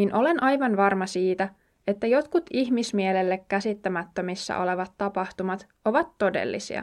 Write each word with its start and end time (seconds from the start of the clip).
niin 0.00 0.14
olen 0.14 0.42
aivan 0.42 0.76
varma 0.76 1.06
siitä, 1.06 1.48
että 1.86 2.06
jotkut 2.06 2.46
ihmismielelle 2.50 3.44
käsittämättömissä 3.48 4.58
olevat 4.58 4.92
tapahtumat 4.98 5.68
ovat 5.84 6.08
todellisia. 6.18 6.82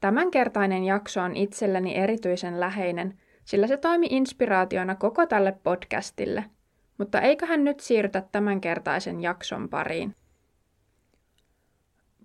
Tämänkertainen 0.00 0.84
jakso 0.84 1.20
on 1.20 1.36
itselleni 1.36 1.96
erityisen 1.96 2.60
läheinen, 2.60 3.18
sillä 3.44 3.66
se 3.66 3.76
toimi 3.76 4.06
inspiraationa 4.10 4.94
koko 4.94 5.26
tälle 5.26 5.58
podcastille. 5.62 6.44
Mutta 6.98 7.20
eiköhän 7.20 7.64
nyt 7.64 7.80
siirrytä 7.80 8.22
tämänkertaisen 8.32 9.22
jakson 9.22 9.68
pariin. 9.68 10.14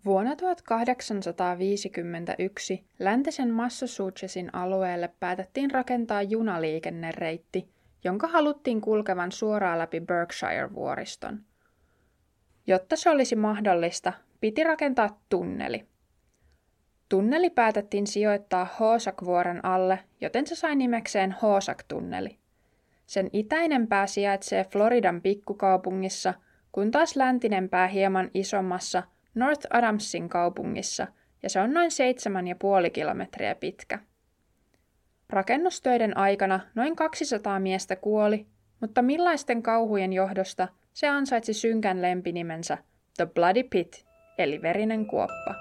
Vuonna 0.06 0.36
1851 0.36 2.84
läntisen 3.00 3.52
Massachusettsin 3.52 4.56
alueelle 4.56 5.10
päätettiin 5.20 5.72
rakentaa 5.72 6.22
junaliikennereitti, 6.22 7.74
jonka 8.04 8.28
haluttiin 8.28 8.82
kulkevan 8.82 9.32
suoraan 9.32 9.80
läpi 9.80 10.00
Berkshire-vuoriston. 10.00 11.40
Jotta 12.68 12.96
se 12.96 13.10
olisi 13.10 13.36
mahdollista, 13.36 14.14
piti 14.42 14.64
rakentaa 14.64 15.22
tunneli. 15.30 15.88
Tunneli 17.10 17.50
päätettiin 17.50 18.08
sijoittaa 18.08 18.68
Hoosak-vuoren 18.80 19.66
alle, 19.66 20.00
joten 20.22 20.48
se 20.48 20.56
sai 20.56 20.76
nimekseen 20.76 21.36
Hoosak-tunneli. 21.42 22.40
Sen 23.06 23.30
itäinen 23.34 23.88
pää 23.88 24.08
sijaitsee 24.08 24.64
Floridan 24.64 25.22
pikkukaupungissa, 25.22 26.34
kun 26.72 26.92
taas 26.92 27.16
läntinen 27.16 27.70
pää 27.70 27.88
hieman 27.88 28.32
isommassa 28.34 29.04
North 29.36 29.68
Adamsin 29.70 30.30
kaupungissa, 30.30 31.08
ja 31.44 31.50
se 31.50 31.60
on 31.60 31.74
noin 31.74 31.90
7,5 32.86 32.90
kilometriä 32.90 33.56
pitkä. 33.56 34.00
Rakennustöiden 35.34 36.18
aikana 36.18 36.60
noin 36.76 36.96
200 36.96 37.60
miestä 37.60 37.96
kuoli, 37.96 38.46
mutta 38.82 39.02
millaisten 39.02 39.64
kauhujen 39.64 40.14
johdosta 40.14 40.68
se 40.94 41.08
ansaitsi 41.08 41.54
synkän 41.54 42.02
lempinimensä 42.02 42.78
The 43.18 43.26
Bloody 43.26 43.64
Pit, 43.64 44.06
eli 44.38 44.62
verinen 44.62 45.06
kuoppa. 45.06 45.56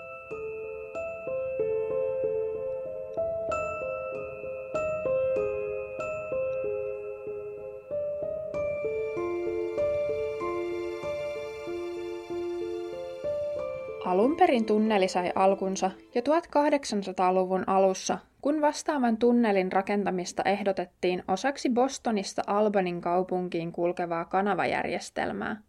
Alun 14.05 14.37
perin 14.37 14.67
tunneli 14.67 15.09
sai 15.09 15.33
alkunsa 15.35 15.91
jo 16.15 16.23
1800-luvun 16.23 17.65
alussa, 17.67 18.19
kun 18.43 18.61
vastaavan 18.61 19.17
tunnelin 19.17 19.73
rakentamista 19.73 20.43
ehdotettiin 20.45 21.23
osaksi 21.29 21.71
Bostonista 21.71 22.43
Albanin 22.47 23.01
kaupunkiin 23.01 23.73
kulkevaa 23.73 24.25
kanavajärjestelmää. 24.25 25.63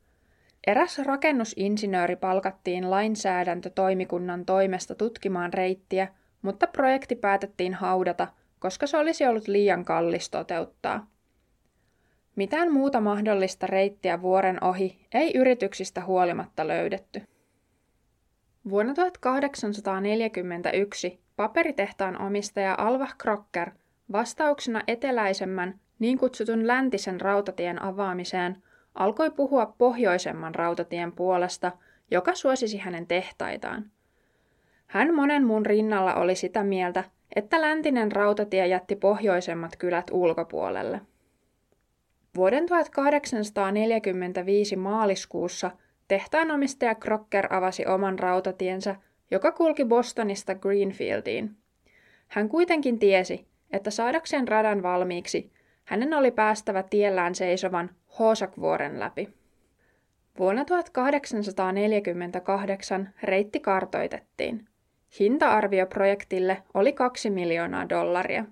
Eräs 0.67 0.99
rakennusinsinööri 0.99 2.15
palkattiin 2.15 2.91
lainsäädäntötoimikunnan 2.91 4.45
toimesta 4.45 4.95
tutkimaan 4.95 5.53
reittiä, 5.53 6.07
mutta 6.41 6.67
projekti 6.67 7.15
päätettiin 7.15 7.73
haudata, 7.73 8.27
koska 8.59 8.87
se 8.87 8.97
olisi 8.97 9.25
ollut 9.25 9.47
liian 9.47 9.85
kallis 9.85 10.29
toteuttaa. 10.29 11.07
Mitään 12.35 12.71
muuta 12.71 13.01
mahdollista 13.01 13.67
reittiä 13.67 14.21
vuoren 14.21 14.63
ohi 14.63 15.07
ei 15.13 15.37
yrityksistä 15.37 16.05
huolimatta 16.05 16.67
löydetty. 16.67 17.21
Vuonna 18.69 18.93
1841 18.93 21.22
paperitehtaan 21.35 22.21
omistaja 22.21 22.75
Alva 22.77 23.07
Crocker 23.21 23.71
vastauksena 24.11 24.81
eteläisemmän 24.87 25.79
niin 25.99 26.17
kutsutun 26.17 26.67
läntisen 26.67 27.21
rautatien 27.21 27.81
avaamiseen 27.81 28.63
alkoi 28.95 29.31
puhua 29.31 29.73
pohjoisemman 29.77 30.55
rautatien 30.55 31.11
puolesta, 31.11 31.71
joka 32.11 32.35
suosisi 32.35 32.77
hänen 32.77 33.07
tehtaitaan. 33.07 33.91
Hän 34.87 35.15
monen 35.15 35.45
muun 35.45 35.65
rinnalla 35.65 36.15
oli 36.15 36.35
sitä 36.35 36.63
mieltä, 36.63 37.03
että 37.35 37.61
läntinen 37.61 38.11
rautatie 38.11 38.67
jätti 38.67 38.95
pohjoisemmat 38.95 39.75
kylät 39.75 40.05
ulkopuolelle. 40.11 41.01
Vuoden 42.35 42.65
1845 42.65 44.75
maaliskuussa 44.75 45.71
Tehtaanomistaja 46.07 46.95
Crocker 46.95 47.53
avasi 47.53 47.85
oman 47.85 48.19
rautatiensä, 48.19 48.95
joka 49.33 49.51
kulki 49.51 49.85
Bostonista 49.85 50.55
Greenfieldiin. 50.55 51.55
Hän 52.27 52.49
kuitenkin 52.49 52.99
tiesi, 52.99 53.47
että 53.71 53.91
saadakseen 53.91 54.47
radan 54.47 54.83
valmiiksi, 54.83 55.51
hänen 55.85 56.13
oli 56.13 56.31
päästävä 56.31 56.83
tiellään 56.83 57.35
seisovan 57.35 57.89
Hoosakvuoren 58.19 58.99
läpi. 58.99 59.29
Vuonna 60.39 60.65
1848 60.65 63.09
reitti 63.23 63.59
kartoitettiin. 63.59 64.65
Hinta-arvio 65.19 65.85
projektille 65.85 66.63
oli 66.73 66.93
2 66.93 67.29
miljoonaa 67.29 67.89
dollaria. 67.89 68.45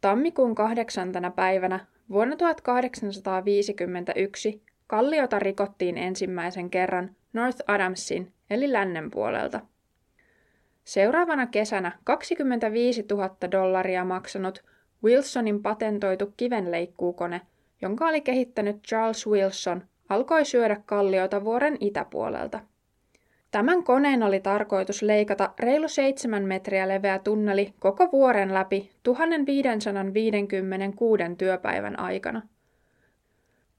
Tammikuun 0.00 0.54
kahdeksantana 0.54 1.30
päivänä 1.30 1.86
vuonna 2.10 2.36
1851 2.36 4.62
Kalliota 4.86 5.38
rikottiin 5.38 5.98
ensimmäisen 5.98 6.70
kerran 6.70 7.16
North 7.32 7.62
Adamsin 7.66 8.32
eli 8.50 8.72
lännen 8.72 9.10
puolelta. 9.10 9.60
Seuraavana 10.84 11.46
kesänä 11.46 11.98
25 12.04 13.04
000 13.10 13.36
dollaria 13.52 14.04
maksanut 14.04 14.64
Wilsonin 15.04 15.62
patentoitu 15.62 16.34
kivenleikkuukone, 16.36 17.40
jonka 17.82 18.06
oli 18.06 18.20
kehittänyt 18.20 18.82
Charles 18.82 19.26
Wilson, 19.26 19.82
alkoi 20.08 20.44
syödä 20.44 20.80
kalliota 20.86 21.44
vuoren 21.44 21.76
itäpuolelta. 21.80 22.60
Tämän 23.50 23.84
koneen 23.84 24.22
oli 24.22 24.40
tarkoitus 24.40 25.02
leikata 25.02 25.54
reilu 25.58 25.88
7 25.88 26.42
metriä 26.42 26.88
leveä 26.88 27.18
tunneli 27.18 27.74
koko 27.78 28.08
vuoren 28.12 28.54
läpi 28.54 28.90
1556 29.02 31.22
työpäivän 31.38 31.98
aikana– 31.98 32.42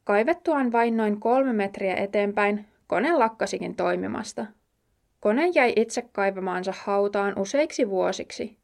Kaivettuaan 0.04 0.72
vain 0.72 0.98
noin 0.98 1.20
kolme 1.20 1.54
metriä 1.54 1.96
eteenpäin, 1.96 2.66
kone 2.88 3.14
lakkasikin 3.14 3.76
toimimasta. 3.76 4.46
Kone 5.22 5.48
jäi 5.48 5.74
itse 5.76 6.02
kaivamaansa 6.02 6.74
hautaan 6.84 7.40
useiksi 7.40 7.90
vuosiksi. 7.90 8.58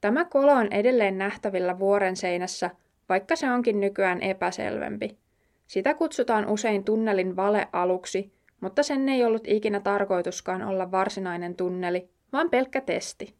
Tämä 0.00 0.24
kolo 0.24 0.52
on 0.52 0.72
edelleen 0.72 1.18
nähtävillä 1.18 1.78
vuoren 1.78 2.16
seinässä, 2.16 2.70
vaikka 3.08 3.36
se 3.36 3.50
onkin 3.50 3.80
nykyään 3.80 4.22
epäselvempi. 4.22 5.18
Sitä 5.66 5.94
kutsutaan 5.94 6.48
usein 6.48 6.84
tunnelin 6.84 7.36
valealuksi, 7.36 8.32
mutta 8.60 8.82
sen 8.82 9.08
ei 9.08 9.24
ollut 9.24 9.48
ikinä 9.48 9.80
tarkoituskaan 9.80 10.62
olla 10.62 10.90
varsinainen 10.90 11.56
tunneli, 11.56 12.08
vaan 12.32 12.50
pelkkä 12.50 12.80
testi. 12.80 13.34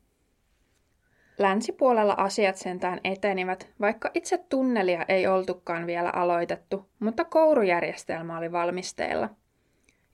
Länsipuolella 1.39 2.15
asiat 2.19 2.57
sentään 2.57 3.01
etenivät, 3.05 3.71
vaikka 3.81 4.11
itse 4.15 4.39
tunnelia 4.39 5.05
ei 5.09 5.27
oltukaan 5.27 5.87
vielä 5.87 6.11
aloitettu, 6.11 6.89
mutta 6.99 7.25
kourujärjestelmä 7.25 8.39
oli 8.39 8.53
valmisteilla. 8.53 9.29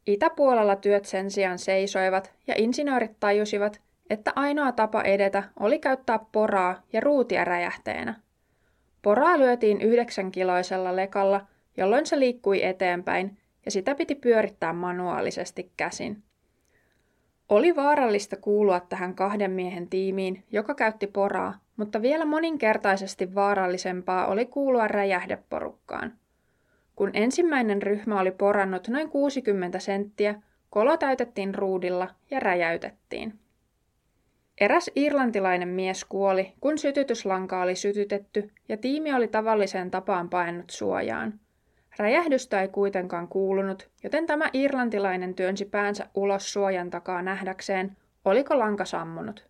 Itäpuolella 0.06 0.76
työt 0.76 1.04
sen 1.04 1.30
sijaan 1.30 1.58
seisoivat 1.58 2.32
ja 2.46 2.54
insinöörit 2.58 3.20
tajusivat, 3.20 3.80
että 4.10 4.32
ainoa 4.36 4.72
tapa 4.72 5.02
edetä 5.02 5.42
oli 5.60 5.78
käyttää 5.78 6.20
poraa 6.32 6.82
ja 6.92 7.00
ruutia 7.00 7.44
räjähteenä. 7.44 8.14
Poraa 9.02 9.38
lyötiin 9.38 9.80
yhdeksän 9.80 10.30
kiloisella 10.30 10.96
lekalla, 10.96 11.46
jolloin 11.76 12.06
se 12.06 12.18
liikkui 12.18 12.64
eteenpäin 12.64 13.38
ja 13.64 13.70
sitä 13.70 13.94
piti 13.94 14.14
pyörittää 14.14 14.72
manuaalisesti 14.72 15.72
käsin. 15.76 16.22
Oli 17.48 17.76
vaarallista 17.76 18.36
kuulua 18.36 18.80
tähän 18.80 19.14
kahden 19.14 19.50
miehen 19.50 19.88
tiimiin, 19.88 20.44
joka 20.52 20.74
käytti 20.74 21.06
poraa, 21.06 21.58
mutta 21.76 22.02
vielä 22.02 22.24
moninkertaisesti 22.24 23.34
vaarallisempaa 23.34 24.26
oli 24.26 24.46
kuulua 24.46 24.88
räjähdeporukkaan. 24.88 26.12
Kun 27.00 27.10
ensimmäinen 27.14 27.82
ryhmä 27.82 28.20
oli 28.20 28.30
porannut 28.30 28.88
noin 28.88 29.08
60 29.08 29.78
senttiä, 29.78 30.34
kolo 30.70 30.96
täytettiin 30.96 31.54
ruudilla 31.54 32.08
ja 32.30 32.40
räjäytettiin. 32.40 33.38
Eräs 34.60 34.90
irlantilainen 34.96 35.68
mies 35.68 36.04
kuoli, 36.04 36.52
kun 36.60 36.78
sytytyslanka 36.78 37.62
oli 37.62 37.74
sytytetty 37.74 38.50
ja 38.68 38.76
tiimi 38.76 39.14
oli 39.14 39.28
tavalliseen 39.28 39.90
tapaan 39.90 40.28
paennut 40.28 40.70
suojaan. 40.70 41.40
Räjähdystä 41.98 42.62
ei 42.62 42.68
kuitenkaan 42.68 43.28
kuulunut, 43.28 43.90
joten 44.02 44.26
tämä 44.26 44.50
irlantilainen 44.52 45.34
työnsi 45.34 45.64
päänsä 45.64 46.06
ulos 46.14 46.52
suojan 46.52 46.90
takaa 46.90 47.22
nähdäkseen, 47.22 47.96
oliko 48.24 48.58
lanka 48.58 48.84
sammunut. 48.84 49.48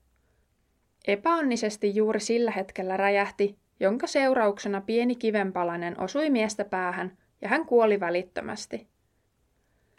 Epäonnisesti 1.06 1.94
juuri 1.94 2.20
sillä 2.20 2.50
hetkellä 2.50 2.96
räjähti, 2.96 3.58
jonka 3.80 4.06
seurauksena 4.06 4.80
pieni 4.80 5.14
kivenpalanen 5.14 6.00
osui 6.00 6.30
miestä 6.30 6.64
päähän 6.64 7.19
ja 7.42 7.48
hän 7.48 7.66
kuoli 7.66 8.00
välittömästi. 8.00 8.88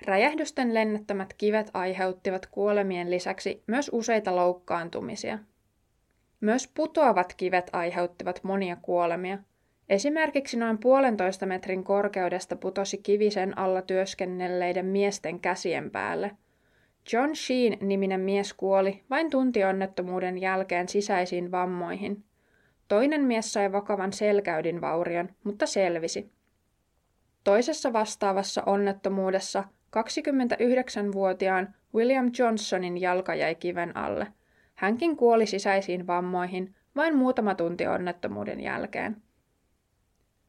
Räjähdysten 0.05 0.73
lennättämät 0.73 1.33
kivet 1.33 1.71
aiheuttivat 1.73 2.45
kuolemien 2.45 3.11
lisäksi 3.11 3.63
myös 3.67 3.89
useita 3.93 4.35
loukkaantumisia. 4.35 5.39
Myös 6.41 6.67
putoavat 6.67 7.33
kivet 7.33 7.69
aiheuttivat 7.73 8.43
monia 8.43 8.77
kuolemia. 8.81 9.37
Esimerkiksi 9.89 10.57
noin 10.57 10.77
puolentoista 10.77 11.45
metrin 11.45 11.83
korkeudesta 11.83 12.55
putosi 12.55 12.97
kivi 12.97 13.31
sen 13.31 13.57
alla 13.57 13.81
työskennelleiden 13.81 14.85
miesten 14.85 15.39
käsien 15.39 15.91
päälle. 15.91 16.31
John 17.13 17.35
Sheen-niminen 17.35 18.21
mies 18.21 18.53
kuoli 18.53 19.03
vain 19.09 19.29
tuntionnettomuuden 19.29 20.37
jälkeen 20.37 20.89
sisäisiin 20.89 21.51
vammoihin. 21.51 22.23
Toinen 22.87 23.21
mies 23.21 23.53
sai 23.53 23.71
vakavan 23.71 24.13
selkäydinvaurion, 24.13 25.29
mutta 25.43 25.65
selvisi. 25.65 26.31
Toisessa 27.43 27.93
vastaavassa 27.93 28.63
onnettomuudessa 28.65 29.63
29-vuotiaan 29.97 31.75
William 31.95 32.31
Johnsonin 32.39 33.01
jalka 33.01 33.35
jäi 33.35 33.55
kiven 33.55 33.97
alle. 33.97 34.27
Hänkin 34.75 35.17
kuoli 35.17 35.45
sisäisiin 35.45 36.07
vammoihin 36.07 36.75
vain 36.95 37.15
muutama 37.15 37.55
tunti 37.55 37.87
onnettomuuden 37.87 38.59
jälkeen. 38.59 39.17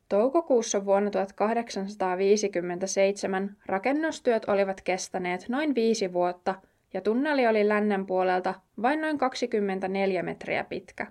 Toukokuussa 0.09 0.85
vuonna 0.85 1.11
1857 1.11 3.57
rakennustyöt 3.67 4.49
olivat 4.49 4.81
kestäneet 4.81 5.49
noin 5.49 5.75
viisi 5.75 6.13
vuotta 6.13 6.55
ja 6.95 7.01
tunneli 7.01 7.47
oli 7.47 7.69
lännen 7.69 8.07
puolelta 8.07 8.55
vain 8.83 9.01
noin 9.01 9.19
24 9.19 10.23
metriä 10.23 10.65
pitkä. 10.65 11.07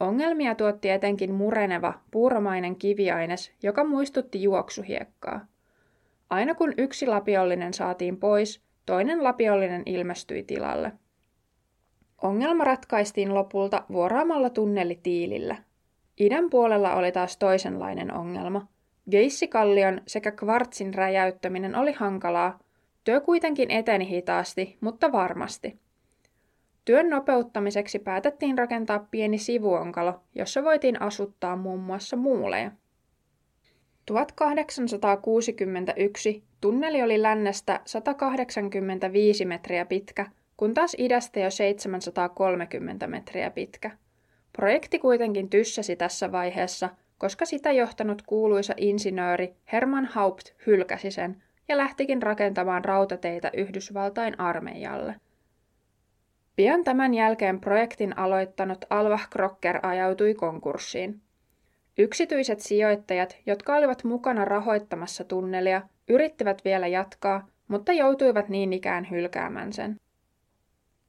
Ongelmia 0.00 0.54
tuotti 0.54 0.90
etenkin 0.90 1.34
mureneva, 1.34 1.94
puuromainen 2.10 2.76
kiviaines, 2.76 3.52
joka 3.62 3.84
muistutti 3.84 4.42
juoksuhiekkaa. 4.42 5.46
Aina 6.30 6.54
kun 6.54 6.74
yksi 6.78 7.06
lapiollinen 7.06 7.74
saatiin 7.74 8.16
pois, 8.16 8.62
toinen 8.86 9.24
lapiollinen 9.24 9.82
ilmestyi 9.86 10.42
tilalle. 10.42 10.92
Ongelma 12.22 12.64
ratkaistiin 12.64 13.34
lopulta 13.34 13.84
vuoraamalla 13.92 14.50
tunneli 14.50 15.00
tiilillä. 15.02 15.56
Idän 16.20 16.50
puolella 16.50 16.94
oli 16.94 17.12
taas 17.12 17.36
toisenlainen 17.36 18.14
ongelma. 18.14 18.66
Geissikallion 19.10 20.00
sekä 20.06 20.30
kvartsin 20.32 20.94
räjäyttäminen 20.94 21.74
oli 21.76 21.92
hankalaa. 21.92 22.58
Työ 23.04 23.20
kuitenkin 23.20 23.70
eteni 23.70 24.08
hitaasti, 24.08 24.76
mutta 24.80 25.12
varmasti. 25.12 25.78
Työn 26.86 27.10
nopeuttamiseksi 27.10 27.98
päätettiin 27.98 28.58
rakentaa 28.58 29.06
pieni 29.10 29.38
sivuonkalo, 29.38 30.20
jossa 30.34 30.64
voitiin 30.64 31.02
asuttaa 31.02 31.56
muun 31.56 31.80
muassa 31.80 32.16
muuleja. 32.16 32.70
1861 34.06 36.44
tunneli 36.60 37.02
oli 37.02 37.22
lännestä 37.22 37.80
185 37.84 39.44
metriä 39.44 39.84
pitkä, 39.84 40.26
kun 40.56 40.74
taas 40.74 40.96
idästä 40.98 41.40
jo 41.40 41.50
730 41.50 43.06
metriä 43.06 43.50
pitkä. 43.50 43.90
Projekti 44.52 44.98
kuitenkin 44.98 45.50
tyssäsi 45.50 45.96
tässä 45.96 46.32
vaiheessa, 46.32 46.88
koska 47.18 47.44
sitä 47.44 47.72
johtanut 47.72 48.22
kuuluisa 48.22 48.74
insinööri 48.76 49.54
Herman 49.72 50.04
Haupt 50.04 50.44
hylkäsi 50.66 51.10
sen 51.10 51.42
ja 51.68 51.76
lähtikin 51.76 52.22
rakentamaan 52.22 52.84
rautateitä 52.84 53.50
Yhdysvaltain 53.54 54.40
armeijalle. 54.40 55.14
Pian 56.56 56.84
tämän 56.84 57.14
jälkeen 57.14 57.60
projektin 57.60 58.18
aloittanut 58.18 58.84
Alvah 58.90 59.28
Crocker 59.30 59.86
ajautui 59.86 60.34
konkurssiin. 60.34 61.20
Yksityiset 61.98 62.60
sijoittajat, 62.60 63.36
jotka 63.46 63.76
olivat 63.76 64.04
mukana 64.04 64.44
rahoittamassa 64.44 65.24
tunnelia, 65.24 65.82
yrittivät 66.08 66.64
vielä 66.64 66.86
jatkaa, 66.86 67.46
mutta 67.68 67.92
joutuivat 67.92 68.48
niin 68.48 68.72
ikään 68.72 69.10
hylkäämään 69.10 69.72
sen. 69.72 69.96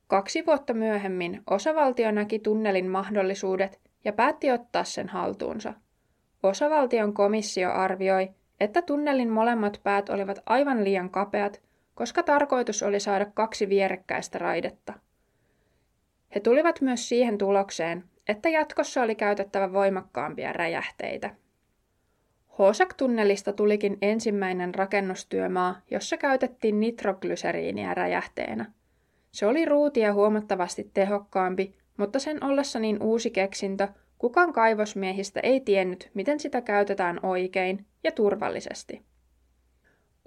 Kaksi 0.08 0.46
vuotta 0.46 0.74
myöhemmin 0.74 1.42
osavaltio 1.50 2.12
näki 2.12 2.40
tunnelin 2.40 2.90
mahdollisuudet 2.90 3.80
ja 4.06 4.14
päätti 4.14 4.52
ottaa 4.52 4.84
sen 4.84 5.10
haltuunsa. 5.10 5.74
Osavaltion 6.44 7.14
komissio 7.14 7.72
arvioi, 7.72 8.30
että 8.60 8.82
tunnelin 8.82 9.30
molemmat 9.30 9.82
päät 9.84 10.10
olivat 10.10 10.40
aivan 10.46 10.84
liian 10.84 11.10
kapeat, 11.10 11.62
koska 11.96 12.24
tarkoitus 12.24 12.84
oli 12.84 13.00
saada 13.00 13.26
kaksi 13.26 13.70
vierekkäistä 13.70 14.38
raidetta. 14.38 14.94
He 16.36 16.40
tulivat 16.40 16.82
myös 16.82 17.10
siihen 17.10 17.38
tulokseen, 17.38 18.04
että 18.28 18.50
jatkossa 18.50 19.02
oli 19.02 19.16
käytettävä 19.16 19.74
voimakkaampia 19.74 20.54
räjähteitä. 20.54 21.36
Hosak-tunnelista 22.60 23.54
tulikin 23.54 23.98
ensimmäinen 24.02 24.76
rakennustyömaa, 24.76 25.82
jossa 25.92 26.18
käytettiin 26.18 26.80
nitroglyseriiniä 26.80 27.94
räjähteenä. 27.94 28.72
Se 29.32 29.46
oli 29.46 29.66
ruutia 29.66 30.14
huomattavasti 30.14 30.92
tehokkaampi, 30.94 31.76
mutta 31.98 32.20
sen 32.20 32.44
ollessa 32.44 32.80
niin 32.80 33.04
uusi 33.04 33.32
keksintö, 33.32 33.88
kukaan 34.18 34.54
kaivosmiehistä 34.54 35.40
ei 35.40 35.60
tiennyt, 35.60 36.12
miten 36.14 36.40
sitä 36.40 36.62
käytetään 36.62 37.20
oikein 37.24 37.86
ja 38.04 38.12
turvallisesti. 38.12 39.02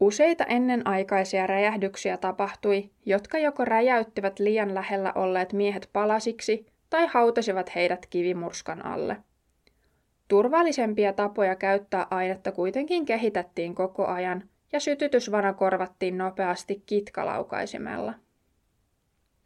Useita 0.00 0.44
ennenaikaisia 0.44 1.46
räjähdyksiä 1.46 2.16
tapahtui, 2.16 2.90
jotka 3.06 3.38
joko 3.38 3.64
räjäyttivät 3.64 4.38
liian 4.38 4.74
lähellä 4.74 5.12
olleet 5.14 5.52
miehet 5.52 5.90
palasiksi 5.92 6.66
tai 6.90 7.06
hautasivat 7.06 7.74
heidät 7.74 8.06
kivimurskan 8.06 8.86
alle. 8.86 9.16
Turvallisempia 10.28 11.12
tapoja 11.12 11.56
käyttää 11.56 12.06
ainetta 12.10 12.52
kuitenkin 12.52 13.04
kehitettiin 13.04 13.74
koko 13.74 14.06
ajan 14.06 14.48
ja 14.72 14.80
sytytysvana 14.80 15.52
korvattiin 15.52 16.18
nopeasti 16.18 16.82
kitkalaukaisimella. 16.86 18.14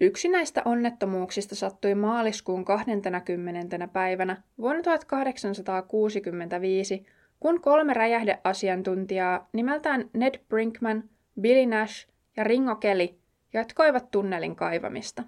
Yksi 0.00 0.28
näistä 0.28 0.62
onnettomuuksista 0.64 1.54
sattui 1.54 1.94
maaliskuun 1.94 2.64
20. 2.64 3.88
päivänä 3.88 4.42
vuonna 4.58 4.82
1865, 4.82 7.06
kun 7.40 7.60
kolme 7.60 7.94
räjähdeasiantuntijaa 7.94 9.48
nimeltään 9.52 10.10
Ned 10.12 10.34
Brinkman, 10.48 11.04
Billy 11.40 11.66
Nash 11.66 12.08
ja 12.36 12.44
Ringo 12.44 12.76
Kelly 12.76 13.08
jatkoivat 13.52 14.10
tunnelin 14.10 14.56
kaivamista. 14.56 15.22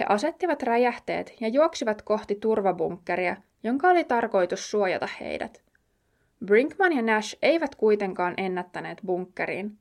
He 0.00 0.04
asettivat 0.08 0.62
räjähteet 0.62 1.34
ja 1.40 1.48
juoksivat 1.48 2.02
kohti 2.02 2.34
turvabunkkeria, 2.34 3.36
jonka 3.62 3.88
oli 3.88 4.04
tarkoitus 4.04 4.70
suojata 4.70 5.08
heidät. 5.20 5.62
Brinkman 6.46 6.92
ja 6.92 7.02
Nash 7.02 7.38
eivät 7.42 7.74
kuitenkaan 7.74 8.34
ennättäneet 8.36 8.98
bunkkeriin. 9.06 9.78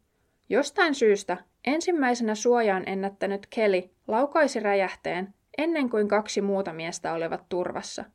Jostain 0.50 0.96
syystä 0.96 1.38
ensimmäisenä 1.66 2.36
suojaan 2.36 2.84
ennättänyt 2.86 3.48
Kelly 3.50 3.84
laukaisi 4.08 4.60
räjähteen 4.60 5.34
ennen 5.58 5.90
kuin 5.90 6.08
kaksi 6.08 6.42
muuta 6.42 6.74
miestä 6.74 7.14
olivat 7.14 7.44
turvassa. 7.50 8.06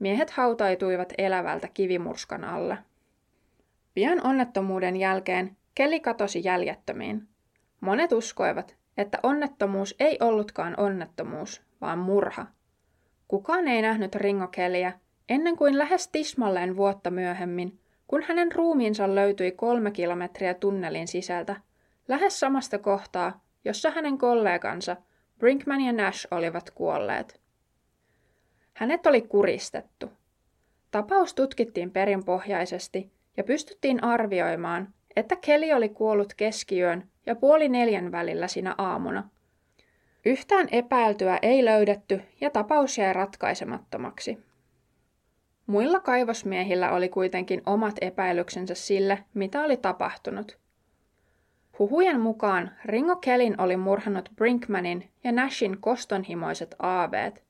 Miehet 0.00 0.30
hautaituivat 0.30 1.12
elävältä 1.18 1.68
kivimurskan 1.74 2.44
alle. 2.44 2.78
Pian 3.94 4.26
onnettomuuden 4.26 4.96
jälkeen 4.96 5.56
Kelly 5.74 6.00
katosi 6.00 6.40
jäljettömiin. 6.44 7.28
Monet 7.80 8.12
uskoivat, 8.12 8.76
että 8.96 9.18
onnettomuus 9.22 9.94
ei 10.00 10.18
ollutkaan 10.20 10.74
onnettomuus, 10.76 11.62
vaan 11.80 11.98
murha. 11.98 12.46
Kukaan 13.28 13.68
ei 13.68 13.82
nähnyt 13.82 14.14
ringokeliä 14.14 14.92
ennen 15.28 15.56
kuin 15.56 15.78
lähes 15.78 16.08
tismalleen 16.08 16.76
vuotta 16.76 17.10
myöhemmin, 17.10 17.80
kun 18.06 18.22
hänen 18.22 18.52
ruumiinsa 18.52 19.14
löytyi 19.14 19.52
kolme 19.52 19.90
kilometriä 19.90 20.54
tunnelin 20.54 21.08
sisältä, 21.08 21.56
lähes 22.08 22.40
samasta 22.40 22.78
kohtaa, 22.78 23.40
jossa 23.64 23.90
hänen 23.90 24.18
kollegansa 24.18 24.96
Brinkman 25.38 25.80
ja 25.80 25.92
Nash 25.92 26.26
olivat 26.30 26.70
kuolleet. 26.70 27.39
Hänet 28.80 29.06
oli 29.06 29.22
kuristettu. 29.22 30.12
Tapaus 30.90 31.34
tutkittiin 31.34 31.90
perinpohjaisesti 31.90 33.10
ja 33.36 33.44
pystyttiin 33.44 34.04
arvioimaan, 34.04 34.94
että 35.16 35.36
Kelly 35.36 35.72
oli 35.72 35.88
kuollut 35.88 36.34
keskiyön 36.34 37.08
ja 37.26 37.34
puoli 37.34 37.68
neljän 37.68 38.12
välillä 38.12 38.48
sinä 38.48 38.74
aamuna. 38.78 39.28
Yhtään 40.24 40.68
epäiltyä 40.72 41.38
ei 41.42 41.64
löydetty 41.64 42.22
ja 42.40 42.50
tapaus 42.50 42.98
jäi 42.98 43.12
ratkaisemattomaksi. 43.12 44.38
Muilla 45.66 46.00
kaivosmiehillä 46.00 46.92
oli 46.92 47.08
kuitenkin 47.08 47.62
omat 47.66 47.94
epäilyksensä 48.00 48.74
sille, 48.74 49.24
mitä 49.34 49.62
oli 49.62 49.76
tapahtunut. 49.76 50.58
Huhujen 51.78 52.20
mukaan 52.20 52.70
Ringo 52.84 53.16
Kellin 53.16 53.60
oli 53.60 53.76
murhannut 53.76 54.28
Brinkmanin 54.36 55.10
ja 55.24 55.32
Nashin 55.32 55.80
kostonhimoiset 55.80 56.74
aaveet. 56.78 57.49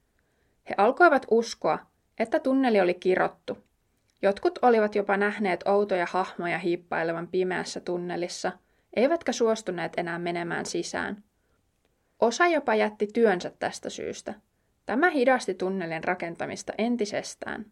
He 0.71 0.75
alkoivat 0.79 1.27
uskoa, 1.31 1.79
että 2.19 2.41
tunneli 2.41 2.81
oli 2.81 2.95
kirottu. 2.95 3.59
Jotkut 4.23 4.59
olivat 4.63 4.95
jopa 4.95 5.17
nähneet 5.17 5.61
outoja 5.67 6.07
hahmoja 6.11 6.59
hiippailevan 6.59 7.29
pimeässä 7.29 7.81
tunnelissa, 7.81 8.53
eivätkä 8.97 9.33
suostuneet 9.33 9.93
enää 9.97 10.19
menemään 10.19 10.67
sisään. 10.67 11.23
Osa 12.21 12.47
jopa 12.47 12.75
jätti 12.75 13.07
työnsä 13.07 13.53
tästä 13.59 13.91
syystä. 13.91 14.35
Tämä 14.87 15.11
hidasti 15.11 15.55
tunnelin 15.55 16.05
rakentamista 16.05 16.73
entisestään. 16.79 17.67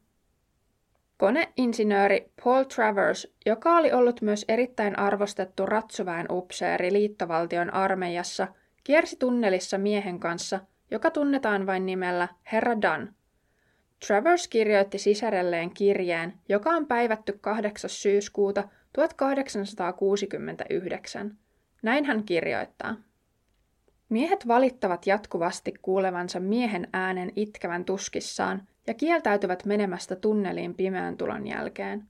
Koneinsinööri 1.16 2.32
Paul 2.44 2.62
Travers, 2.64 3.34
joka 3.46 3.76
oli 3.76 3.92
ollut 3.92 4.22
myös 4.22 4.44
erittäin 4.48 4.98
arvostettu 4.98 5.66
ratsuväen 5.66 6.26
upseeri 6.30 6.92
liittovaltion 6.92 7.74
armeijassa, 7.74 8.48
kiersi 8.84 9.16
tunnelissa 9.16 9.78
miehen 9.78 10.20
kanssa, 10.20 10.60
joka 10.90 11.10
tunnetaan 11.10 11.66
vain 11.66 11.86
nimellä 11.86 12.28
Herra 12.52 12.82
Dunn. 12.82 13.08
Travers 14.06 14.48
kirjoitti 14.48 14.98
sisarelleen 14.98 15.74
kirjeen, 15.74 16.34
joka 16.48 16.70
on 16.70 16.86
päivätty 16.86 17.38
8. 17.40 17.90
syyskuuta 17.90 18.68
1869. 18.92 21.38
Näin 21.82 22.04
hän 22.04 22.24
kirjoittaa. 22.24 22.96
Miehet 24.08 24.48
valittavat 24.48 25.06
jatkuvasti 25.06 25.74
kuulevansa 25.82 26.40
miehen 26.40 26.88
äänen 26.92 27.32
itkevän 27.36 27.84
tuskissaan 27.84 28.68
ja 28.86 28.94
kieltäytyvät 28.94 29.64
menemästä 29.64 30.16
tunneliin 30.16 30.74
pimeän 30.74 31.16
tulon 31.16 31.46
jälkeen. 31.46 32.08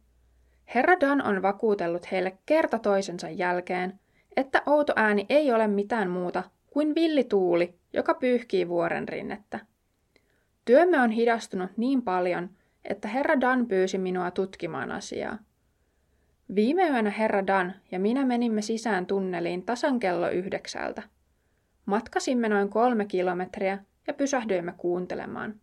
Herra 0.75 1.01
Dan 1.01 1.23
on 1.23 1.43
vakuutellut 1.43 2.11
heille 2.11 2.39
kerta 2.47 2.79
toisensa 2.79 3.31
jälkeen, 3.31 4.01
että 4.37 4.63
outo 4.67 4.93
ääni 4.97 5.27
ei 5.29 5.53
ole 5.53 5.67
mitään 5.67 6.11
muuta 6.11 6.43
kuin 6.71 6.95
villituuli, 6.95 7.75
joka 7.93 8.15
pyyhkii 8.15 8.69
vuoren 8.69 9.09
rinnettä. 9.09 9.61
Työmme 10.65 11.01
on 11.01 11.11
hidastunut 11.11 11.71
niin 11.77 12.03
paljon, 12.03 12.51
että 12.85 13.09
herra 13.09 13.41
Dan 13.41 13.67
pyysi 13.67 13.99
minua 13.99 14.31
tutkimaan 14.31 14.93
asiaa. 14.93 15.39
Viime 16.55 16.89
yönä 16.89 17.11
herra 17.11 17.47
Dan 17.47 17.75
ja 17.93 17.99
minä 17.99 18.25
menimme 18.25 18.63
sisään 18.63 19.07
tunneliin 19.07 19.63
tasan 19.63 20.01
kello 20.01 20.29
yhdeksältä. 20.29 21.03
Matkasimme 21.87 22.49
noin 22.49 22.69
kolme 22.69 23.05
kilometriä 23.05 23.79
ja 24.07 24.15
pysähdyimme 24.15 24.75
kuuntelemaan. 24.77 25.61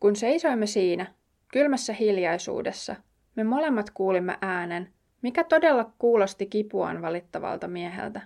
Kun 0.00 0.16
seisoimme 0.16 0.66
siinä, 0.66 1.06
kylmässä 1.52 1.92
hiljaisuudessa, 1.92 2.96
me 3.36 3.44
molemmat 3.44 3.90
kuulimme 3.90 4.38
äänen, 4.42 4.88
mikä 5.22 5.44
todella 5.44 5.92
kuulosti 5.98 6.46
kipuaan 6.46 7.02
valittavalta 7.02 7.68
mieheltä. 7.68 8.20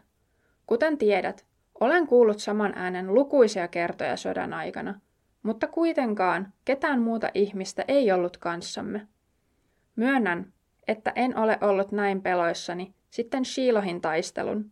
Kuten 0.66 0.98
tiedät, 0.98 1.46
olen 1.80 2.06
kuullut 2.06 2.38
saman 2.38 2.72
äänen 2.76 3.14
lukuisia 3.14 3.68
kertoja 3.68 4.16
sodan 4.16 4.52
aikana, 4.52 5.00
mutta 5.42 5.66
kuitenkaan 5.66 6.52
ketään 6.64 7.02
muuta 7.02 7.30
ihmistä 7.34 7.84
ei 7.88 8.12
ollut 8.12 8.36
kanssamme. 8.36 9.06
Myönnän, 9.96 10.52
että 10.88 11.12
en 11.16 11.38
ole 11.38 11.58
ollut 11.60 11.92
näin 11.92 12.22
peloissani 12.22 12.94
sitten 13.10 13.44
Shilohin 13.44 14.00
taistelun. 14.00 14.70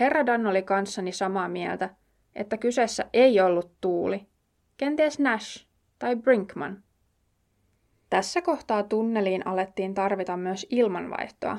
Herra 0.00 0.26
Dan 0.26 0.46
oli 0.46 0.62
kanssani 0.62 1.12
samaa 1.12 1.48
mieltä, 1.48 1.90
että 2.34 2.56
kyseessä 2.56 3.04
ei 3.12 3.40
ollut 3.40 3.70
tuuli, 3.80 4.26
kenties 4.76 5.18
Nash 5.18 5.66
tai 5.98 6.16
Brinkman. 6.16 6.82
Tässä 8.10 8.42
kohtaa 8.42 8.82
tunneliin 8.82 9.46
alettiin 9.46 9.94
tarvita 9.94 10.36
myös 10.36 10.66
ilmanvaihtoa. 10.70 11.58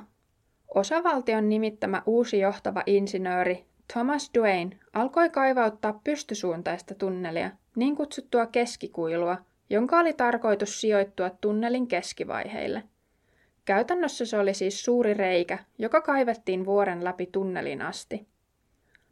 Osavaltion 0.76 1.50
nimittämä 1.50 2.02
uusi 2.06 2.40
johtava 2.40 2.84
insinööri 2.86 3.66
Thomas 3.94 4.32
Duane 4.38 4.78
alkoi 4.94 5.30
kaivauttaa 5.30 6.00
pystysuuntaista 6.04 6.96
tunnelia, 6.96 7.52
niin 7.76 7.96
kutsuttua 7.96 8.46
keskikuilua, 8.46 9.38
jonka 9.70 10.00
oli 10.00 10.14
tarkoitus 10.14 10.82
sijoittua 10.82 11.30
tunnelin 11.30 11.88
keskivaiheille. 11.88 12.84
Käytännössä 13.66 14.26
se 14.26 14.38
oli 14.38 14.54
siis 14.54 14.86
suuri 14.86 15.14
reikä, 15.14 15.60
joka 15.78 16.02
kaivettiin 16.02 16.66
vuoren 16.66 17.04
läpi 17.04 17.30
tunnelin 17.32 17.82
asti. 17.82 18.28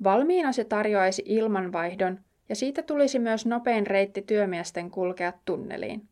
Valmiina 0.03 0.51
se 0.51 0.63
tarjoaisi 0.63 1.23
ilmanvaihdon 1.25 2.19
ja 2.49 2.55
siitä 2.55 2.83
tulisi 2.83 3.19
myös 3.19 3.45
nopein 3.45 3.87
reitti 3.87 4.21
työmiesten 4.21 4.91
kulkea 4.91 5.33
tunneliin. 5.45 6.07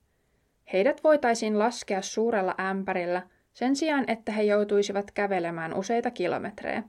Heidät 0.73 1.03
voitaisiin 1.03 1.59
laskea 1.59 2.01
suurella 2.01 2.55
ämpärillä 2.59 3.21
sen 3.53 3.75
sijaan, 3.75 4.03
että 4.07 4.31
he 4.31 4.43
joutuisivat 4.43 5.11
kävelemään 5.11 5.73
useita 5.73 6.11
kilometrejä. 6.11 6.83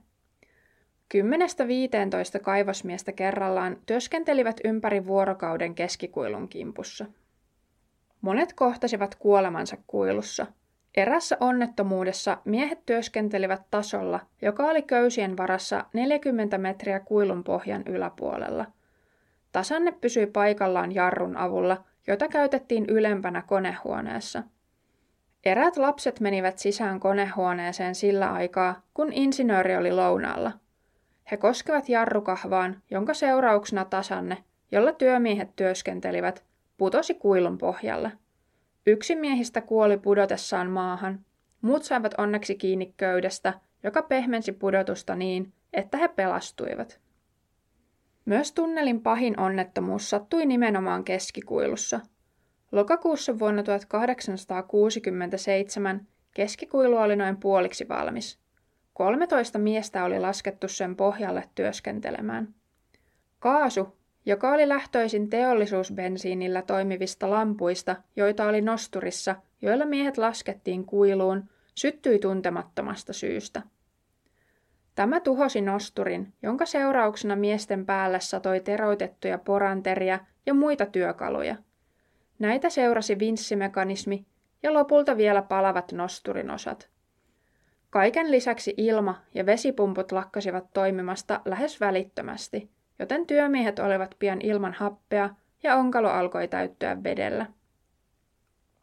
10-15 1.17 2.39
kaivosmiestä 2.41 3.11
kerrallaan 3.11 3.77
työskentelivät 3.85 4.57
ympäri 4.63 5.05
vuorokauden 5.05 5.75
keskikuilun 5.75 6.47
kimpussa. 6.47 7.05
Monet 8.21 8.53
kohtasivat 8.53 9.15
kuolemansa 9.15 9.77
kuilussa. 9.87 10.45
Erässä 10.95 11.37
onnettomuudessa 11.39 12.37
miehet 12.45 12.85
työskentelivät 12.85 13.61
tasolla, 13.71 14.19
joka 14.41 14.63
oli 14.63 14.81
köysien 14.81 15.37
varassa 15.37 15.85
40 15.93 16.57
metriä 16.57 16.99
kuilun 16.99 17.43
pohjan 17.43 17.83
yläpuolella. 17.85 18.65
Tasanne 19.51 19.91
pysyi 19.91 20.27
paikallaan 20.27 20.95
jarrun 20.95 21.37
avulla, 21.37 21.83
jota 22.07 22.27
käytettiin 22.27 22.85
ylempänä 22.85 23.41
konehuoneessa. 23.41 24.43
Eräät 25.45 25.77
lapset 25.77 26.19
menivät 26.19 26.57
sisään 26.57 26.99
konehuoneeseen 26.99 27.95
sillä 27.95 28.33
aikaa, 28.33 28.81
kun 28.93 29.13
insinööri 29.13 29.75
oli 29.75 29.91
lounaalla– 29.91 30.51
he 31.31 31.37
koskevat 31.37 31.89
jarrukahvaan, 31.89 32.81
jonka 32.91 33.13
seurauksena 33.13 33.85
tasanne, 33.85 34.37
jolla 34.71 34.93
työmiehet 34.93 35.55
työskentelivät, 35.55 36.45
putosi 36.77 37.13
kuilun 37.13 37.57
pohjalle. 37.57 38.11
Yksi 38.87 39.15
miehistä 39.15 39.61
kuoli 39.61 39.97
pudotessaan 39.97 40.69
maahan, 40.69 41.25
muut 41.61 41.83
saivat 41.83 42.13
onneksi 42.17 42.55
kiinni 42.55 42.93
köydestä, 42.97 43.53
joka 43.83 44.01
pehmensi 44.01 44.51
pudotusta 44.51 45.15
niin, 45.15 45.53
että 45.73 45.97
he 45.97 46.07
pelastuivat. 46.07 46.99
Myös 48.25 48.51
tunnelin 48.51 49.01
pahin 49.01 49.39
onnettomuus 49.39 50.09
sattui 50.09 50.45
nimenomaan 50.45 51.03
keskikuilussa. 51.03 51.99
Lokakuussa 52.71 53.39
vuonna 53.39 53.63
1867 53.63 56.07
keskikuilu 56.33 56.97
oli 56.97 57.15
noin 57.15 57.37
puoliksi 57.37 57.89
valmis. 57.89 58.40
13 58.93 59.59
miestä 59.59 60.03
oli 60.03 60.19
laskettu 60.19 60.67
sen 60.67 60.95
pohjalle 60.95 61.43
työskentelemään. 61.55 62.53
Kaasu, 63.39 63.97
joka 64.25 64.51
oli 64.51 64.69
lähtöisin 64.69 65.29
teollisuusbensiinillä 65.29 66.61
toimivista 66.61 67.29
lampuista, 67.29 67.95
joita 68.15 68.45
oli 68.45 68.61
nosturissa, 68.61 69.35
joilla 69.61 69.85
miehet 69.85 70.17
laskettiin 70.17 70.85
kuiluun, 70.85 71.49
syttyi 71.75 72.19
tuntemattomasta 72.19 73.13
syystä. 73.13 73.61
Tämä 74.95 75.19
tuhosi 75.19 75.61
nosturin, 75.61 76.33
jonka 76.43 76.65
seurauksena 76.65 77.35
miesten 77.35 77.85
päälle 77.85 78.19
satoi 78.19 78.59
teroitettuja 78.59 79.37
poranteria 79.37 80.19
ja 80.45 80.53
muita 80.53 80.85
työkaluja. 80.85 81.55
Näitä 82.39 82.69
seurasi 82.69 83.19
vinssimekanismi 83.19 84.25
ja 84.63 84.73
lopulta 84.73 85.17
vielä 85.17 85.41
palavat 85.41 85.91
nosturin 85.91 86.51
osat. 86.51 86.90
Kaiken 87.91 88.31
lisäksi 88.31 88.73
ilma- 88.77 89.21
ja 89.33 89.45
vesipumput 89.45 90.11
lakkasivat 90.11 90.73
toimimasta 90.73 91.41
lähes 91.45 91.79
välittömästi, 91.81 92.69
joten 92.99 93.27
työmiehet 93.27 93.79
olivat 93.79 94.15
pian 94.19 94.41
ilman 94.41 94.73
happea 94.73 95.29
ja 95.63 95.75
onkalo 95.75 96.09
alkoi 96.09 96.47
täyttyä 96.47 97.03
vedellä. 97.03 97.45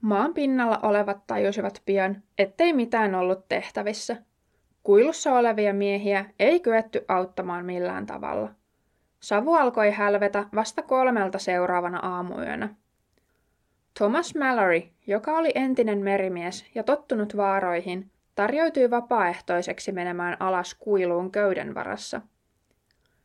Maan 0.00 0.34
pinnalla 0.34 0.78
olevat 0.82 1.26
tajusivat 1.26 1.82
pian, 1.86 2.22
ettei 2.38 2.72
mitään 2.72 3.14
ollut 3.14 3.48
tehtävissä. 3.48 4.16
Kuilussa 4.82 5.34
olevia 5.34 5.74
miehiä 5.74 6.24
ei 6.38 6.60
kyetty 6.60 7.04
auttamaan 7.08 7.64
millään 7.64 8.06
tavalla. 8.06 8.50
Savu 9.20 9.54
alkoi 9.54 9.90
hälvetä 9.90 10.44
vasta 10.54 10.82
kolmelta 10.82 11.38
seuraavana 11.38 11.98
aamuyönä. 11.98 12.74
Thomas 13.98 14.34
Mallory, 14.34 14.82
joka 15.06 15.38
oli 15.38 15.52
entinen 15.54 15.98
merimies 15.98 16.66
ja 16.74 16.82
tottunut 16.82 17.36
vaaroihin, 17.36 18.10
tarjoutui 18.38 18.90
vapaaehtoiseksi 18.90 19.92
menemään 19.92 20.36
alas 20.40 20.74
kuiluun 20.74 21.30
köyden 21.30 21.74
varassa. 21.74 22.20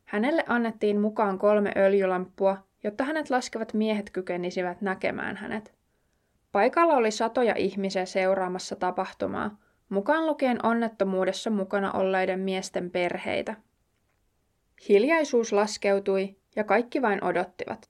Hänelle 0.05 0.43
annettiin 0.47 1.01
mukaan 1.01 1.39
kolme 1.39 1.71
öljylamppua, 1.77 2.57
jotta 2.83 3.03
hänet 3.03 3.29
laskevat 3.29 3.73
miehet 3.73 4.09
kykenisivät 4.09 4.81
näkemään 4.81 5.37
hänet. 5.37 5.73
Paikalla 6.51 6.93
oli 6.93 7.11
satoja 7.11 7.55
ihmisiä 7.57 8.05
seuraamassa 8.05 8.75
tapahtumaa, 8.75 9.59
mukaan 9.89 10.27
lukien 10.27 10.65
onnettomuudessa 10.65 11.49
mukana 11.49 11.91
olleiden 11.91 12.39
miesten 12.39 12.91
perheitä. 12.91 13.55
Hiljaisuus 14.89 15.53
laskeutui 15.53 16.35
ja 16.55 16.63
kaikki 16.63 17.01
vain 17.01 17.23
odottivat. 17.23 17.89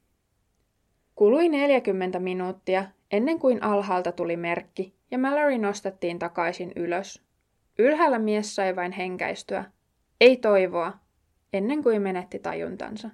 Kului 1.16 1.50
40 1.50 2.20
minuuttia 2.20 2.86
ennen 3.14 3.40
kuin 3.40 3.64
alhaalta 3.64 4.12
tuli 4.12 4.38
merkki, 4.38 4.96
ja 5.12 5.18
Mallory 5.18 5.58
nostettiin 5.58 6.20
takaisin 6.20 6.72
ylös. 6.76 7.22
Ylhäällä 7.80 8.20
mies 8.20 8.56
sai 8.56 8.76
vain 8.76 8.92
henkäistyä. 8.92 9.66
Ei 10.22 10.38
toivoa, 10.38 10.94
ennen 11.54 11.84
kuin 11.84 12.02
menetti 12.02 12.40
tajuntansa. 12.40 13.10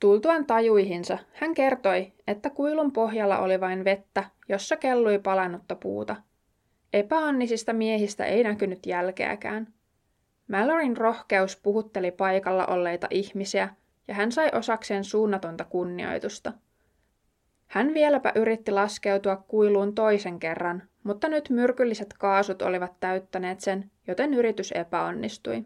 Tultuaan 0.00 0.46
tajuihinsa, 0.46 1.18
hän 1.32 1.54
kertoi, 1.54 2.12
että 2.26 2.50
kuilun 2.50 2.92
pohjalla 2.92 3.38
oli 3.38 3.60
vain 3.60 3.84
vettä, 3.84 4.24
jossa 4.48 4.76
kellui 4.76 5.18
palannutta 5.18 5.74
puuta. 5.76 6.16
Epäonnisista 6.92 7.72
miehistä 7.72 8.24
ei 8.24 8.42
näkynyt 8.42 8.86
jälkeäkään. 8.86 9.72
Malloryn 10.48 10.96
rohkeus 10.96 11.56
puhutteli 11.56 12.10
paikalla 12.10 12.66
olleita 12.66 13.06
ihmisiä, 13.10 13.68
ja 14.08 14.14
hän 14.14 14.32
sai 14.32 14.50
osakseen 14.52 15.04
suunnatonta 15.04 15.64
kunnioitusta. 15.64 16.52
Hän 17.72 17.94
vieläpä 17.94 18.32
yritti 18.34 18.70
laskeutua 18.70 19.36
kuiluun 19.36 19.94
toisen 19.94 20.38
kerran, 20.38 20.82
mutta 21.04 21.28
nyt 21.28 21.50
myrkylliset 21.50 22.14
kaasut 22.18 22.62
olivat 22.62 23.00
täyttäneet 23.00 23.60
sen, 23.60 23.90
joten 24.06 24.34
yritys 24.34 24.72
epäonnistui. 24.72 25.64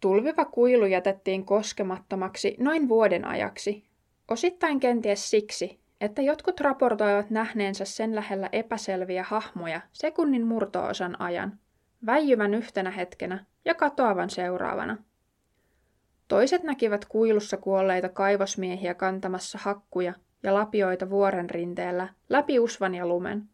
Tulviva 0.00 0.44
kuilu 0.44 0.86
jätettiin 0.86 1.44
koskemattomaksi 1.44 2.56
noin 2.58 2.88
vuoden 2.88 3.24
ajaksi, 3.24 3.84
osittain 4.28 4.80
kenties 4.80 5.30
siksi, 5.30 5.80
että 6.00 6.22
jotkut 6.22 6.60
raportoivat 6.60 7.30
nähneensä 7.30 7.84
sen 7.84 8.14
lähellä 8.14 8.48
epäselviä 8.52 9.22
hahmoja 9.22 9.80
sekunnin 9.92 10.46
murtoosan 10.46 11.20
ajan, 11.20 11.58
väijyvän 12.06 12.54
yhtenä 12.54 12.90
hetkenä 12.90 13.44
ja 13.64 13.74
katoavan 13.74 14.30
seuraavana. 14.30 14.96
Toiset 16.28 16.62
näkivät 16.62 17.04
kuilussa 17.04 17.56
kuolleita 17.56 18.08
kaivosmiehiä 18.08 18.94
kantamassa 18.94 19.58
hakkuja 19.62 20.14
ja 20.42 20.54
lapioita 20.54 21.10
vuoren 21.10 21.50
rinteellä 21.50 22.08
läpi 22.28 22.58
usvan 22.58 22.94
ja 22.94 23.06
lumen. 23.06 23.48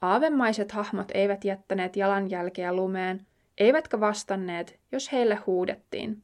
Aavemaiset 0.00 0.72
hahmot 0.72 1.08
eivät 1.14 1.44
jättäneet 1.44 1.96
jalanjälkeä 1.96 2.72
lumeen, 2.72 3.26
eivätkä 3.58 4.00
vastanneet, 4.00 4.78
jos 4.92 5.12
heille 5.12 5.34
huudettiin. 5.34 6.22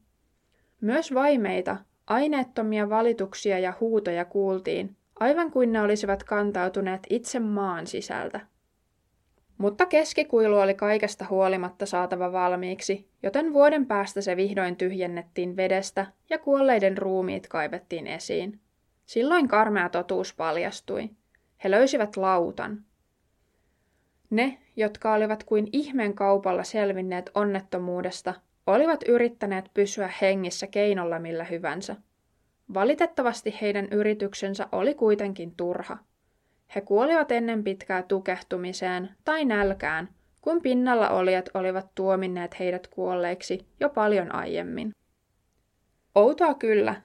Myös 0.81 1.13
vaimeita, 1.13 1.77
aineettomia 2.07 2.89
valituksia 2.89 3.59
ja 3.59 3.73
huutoja 3.79 4.25
kuultiin, 4.25 4.95
aivan 5.19 5.51
kuin 5.51 5.71
ne 5.71 5.81
olisivat 5.81 6.23
kantautuneet 6.23 7.07
itse 7.09 7.39
maan 7.39 7.87
sisältä. 7.87 8.39
Mutta 9.57 9.85
keskikuilu 9.85 10.55
oli 10.57 10.73
kaikesta 10.73 11.25
huolimatta 11.29 11.85
saatava 11.85 12.31
valmiiksi, 12.31 13.07
joten 13.23 13.53
vuoden 13.53 13.85
päästä 13.85 14.21
se 14.21 14.37
vihdoin 14.37 14.75
tyhjennettiin 14.75 15.55
vedestä 15.55 16.05
ja 16.29 16.39
kuolleiden 16.39 16.97
ruumiit 16.97 17.47
kaivettiin 17.47 18.07
esiin. 18.07 18.59
Silloin 19.05 19.47
karmea 19.47 19.89
totuus 19.89 20.33
paljastui. 20.33 21.09
He 21.63 21.71
löysivät 21.71 22.17
lautan. 22.17 22.85
Ne, 24.29 24.57
jotka 24.75 25.13
olivat 25.13 25.43
kuin 25.43 25.67
ihmeen 25.71 26.13
kaupalla 26.13 26.63
selvinneet 26.63 27.31
onnettomuudesta, 27.35 28.33
olivat 28.67 29.03
yrittäneet 29.07 29.65
pysyä 29.73 30.09
hengissä 30.21 30.67
keinolla 30.67 31.19
millä 31.19 31.43
hyvänsä. 31.43 31.95
Valitettavasti 32.73 33.57
heidän 33.61 33.87
yrityksensä 33.91 34.67
oli 34.71 34.93
kuitenkin 34.93 35.55
turha. 35.57 35.97
He 36.75 36.81
kuolivat 36.81 37.31
ennen 37.31 37.63
pitkää 37.63 38.03
tukehtumiseen 38.03 39.09
tai 39.25 39.45
nälkään, 39.45 40.09
kun 40.41 40.61
pinnalla 40.61 41.09
olijat 41.09 41.49
olivat 41.53 41.87
tuominneet 41.95 42.59
heidät 42.59 42.87
kuolleiksi 42.87 43.67
jo 43.79 43.89
paljon 43.89 44.35
aiemmin. 44.35 44.91
Outoa 46.15 46.53
kyllä, 46.53 47.01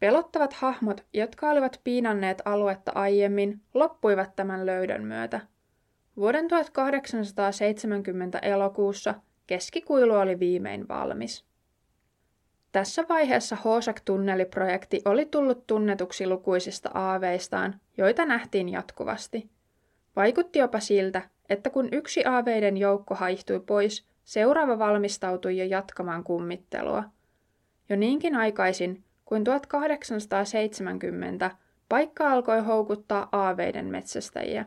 pelottavat 0.00 0.52
hahmot, 0.52 1.04
jotka 1.14 1.50
olivat 1.50 1.80
piinanneet 1.84 2.42
aluetta 2.44 2.92
aiemmin, 2.94 3.60
loppuivat 3.74 4.36
tämän 4.36 4.66
löydön 4.66 5.04
myötä. 5.04 5.40
Vuoden 6.16 6.48
1870 6.48 8.38
elokuussa 8.38 9.14
keskikuilu 9.46 10.14
oli 10.14 10.38
viimein 10.38 10.88
valmis. 10.88 11.44
Tässä 12.72 13.04
vaiheessa 13.08 13.56
Hoosak-tunneliprojekti 13.56 15.02
oli 15.04 15.26
tullut 15.26 15.66
tunnetuksi 15.66 16.26
lukuisista 16.26 16.90
aaveistaan, 16.94 17.80
joita 17.96 18.24
nähtiin 18.24 18.68
jatkuvasti. 18.68 19.50
Vaikutti 20.16 20.58
jopa 20.58 20.80
siltä, 20.80 21.22
että 21.48 21.70
kun 21.70 21.88
yksi 21.92 22.24
aaveiden 22.24 22.76
joukko 22.76 23.14
haihtui 23.14 23.60
pois, 23.60 24.06
seuraava 24.24 24.78
valmistautui 24.78 25.58
jo 25.58 25.64
jatkamaan 25.64 26.24
kummittelua. 26.24 27.04
Jo 27.88 27.96
niinkin 27.96 28.36
aikaisin 28.36 29.04
kuin 29.30 29.44
1870 29.44 31.50
paikka 31.88 32.32
alkoi 32.32 32.60
houkuttaa 32.60 33.28
aaveiden 33.32 33.86
metsästäjiä. 33.86 34.64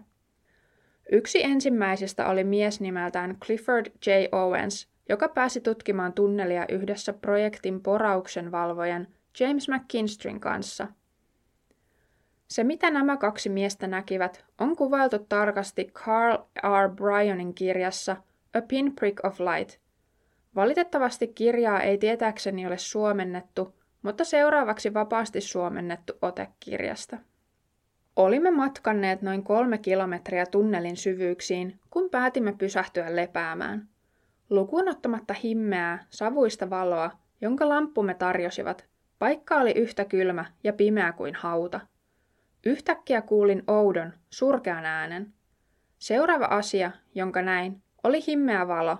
Yksi 1.12 1.44
ensimmäisistä 1.44 2.28
oli 2.28 2.44
mies 2.44 2.82
nimeltään 2.82 3.38
Clifford 3.46 3.86
J. 3.86 4.10
Owens, 4.32 4.90
joka 5.10 5.28
pääsi 5.28 5.62
tutkimaan 5.62 6.14
tunnelia 6.14 6.66
yhdessä 6.70 7.14
projektin 7.14 7.82
porauksen 7.82 8.52
valvojan 8.52 9.08
James 9.40 9.70
McKinstryn 9.70 10.40
kanssa. 10.40 10.88
Se, 12.48 12.64
mitä 12.64 12.92
nämä 12.92 13.18
kaksi 13.18 13.50
miestä 13.50 13.88
näkivät, 13.88 14.46
on 14.60 14.76
kuvailtu 14.76 15.20
tarkasti 15.20 15.86
Carl 15.86 16.38
R. 16.84 16.90
Bryanin 16.90 17.54
kirjassa 17.54 18.18
A 18.54 18.62
Pinprick 18.62 19.26
of 19.26 19.40
Light. 19.40 19.80
Valitettavasti 20.56 21.28
kirjaa 21.28 21.82
ei 21.82 21.98
tietääkseni 21.98 22.68
ole 22.68 22.78
suomennettu, 22.78 23.74
mutta 24.04 24.24
seuraavaksi 24.24 24.94
vapaasti 24.94 25.42
suomennettu 25.42 26.14
ote 26.22 26.48
kirjasta. 26.60 27.18
Olimme 28.16 28.52
matkanneet 28.52 29.22
noin 29.22 29.44
kolme 29.44 29.78
kilometriä 29.78 30.46
tunnelin 30.46 30.98
syvyyksiin, 30.98 31.80
kun 31.90 32.10
päätimme 32.10 32.54
pysähtyä 32.58 33.16
lepäämään. 33.16 33.88
Lukuun 34.50 34.90
ottamatta 34.90 35.34
himmeää, 35.34 36.06
savuista 36.10 36.70
valoa, 36.70 37.12
jonka 37.42 37.70
lamppumme 37.70 38.14
tarjosivat, 38.14 38.86
paikka 39.20 39.56
oli 39.56 39.72
yhtä 39.72 40.06
kylmä 40.06 40.46
ja 40.64 40.74
pimeä 40.74 41.12
kuin 41.12 41.36
hauta. 41.36 41.80
Yhtäkkiä 42.66 43.22
kuulin 43.22 43.64
oudon, 43.68 44.14
surkean 44.30 44.86
äänen. 44.86 45.34
Seuraava 46.00 46.46
asia, 46.46 46.92
jonka 47.16 47.42
näin, 47.42 47.84
oli 48.04 48.20
himmeä 48.28 48.68
valo. 48.68 48.98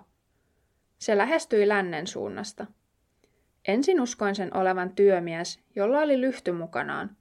Se 0.98 1.18
lähestyi 1.18 1.68
lännen 1.68 2.08
suunnasta. 2.08 2.66
Ensin 3.68 4.02
uskoin 4.02 4.36
sen 4.36 4.58
olevan 4.58 4.96
työmies, 4.96 5.60
jolla 5.76 6.00
oli 6.00 6.22
lyhty 6.22 6.52
mukanaan, 6.52 7.18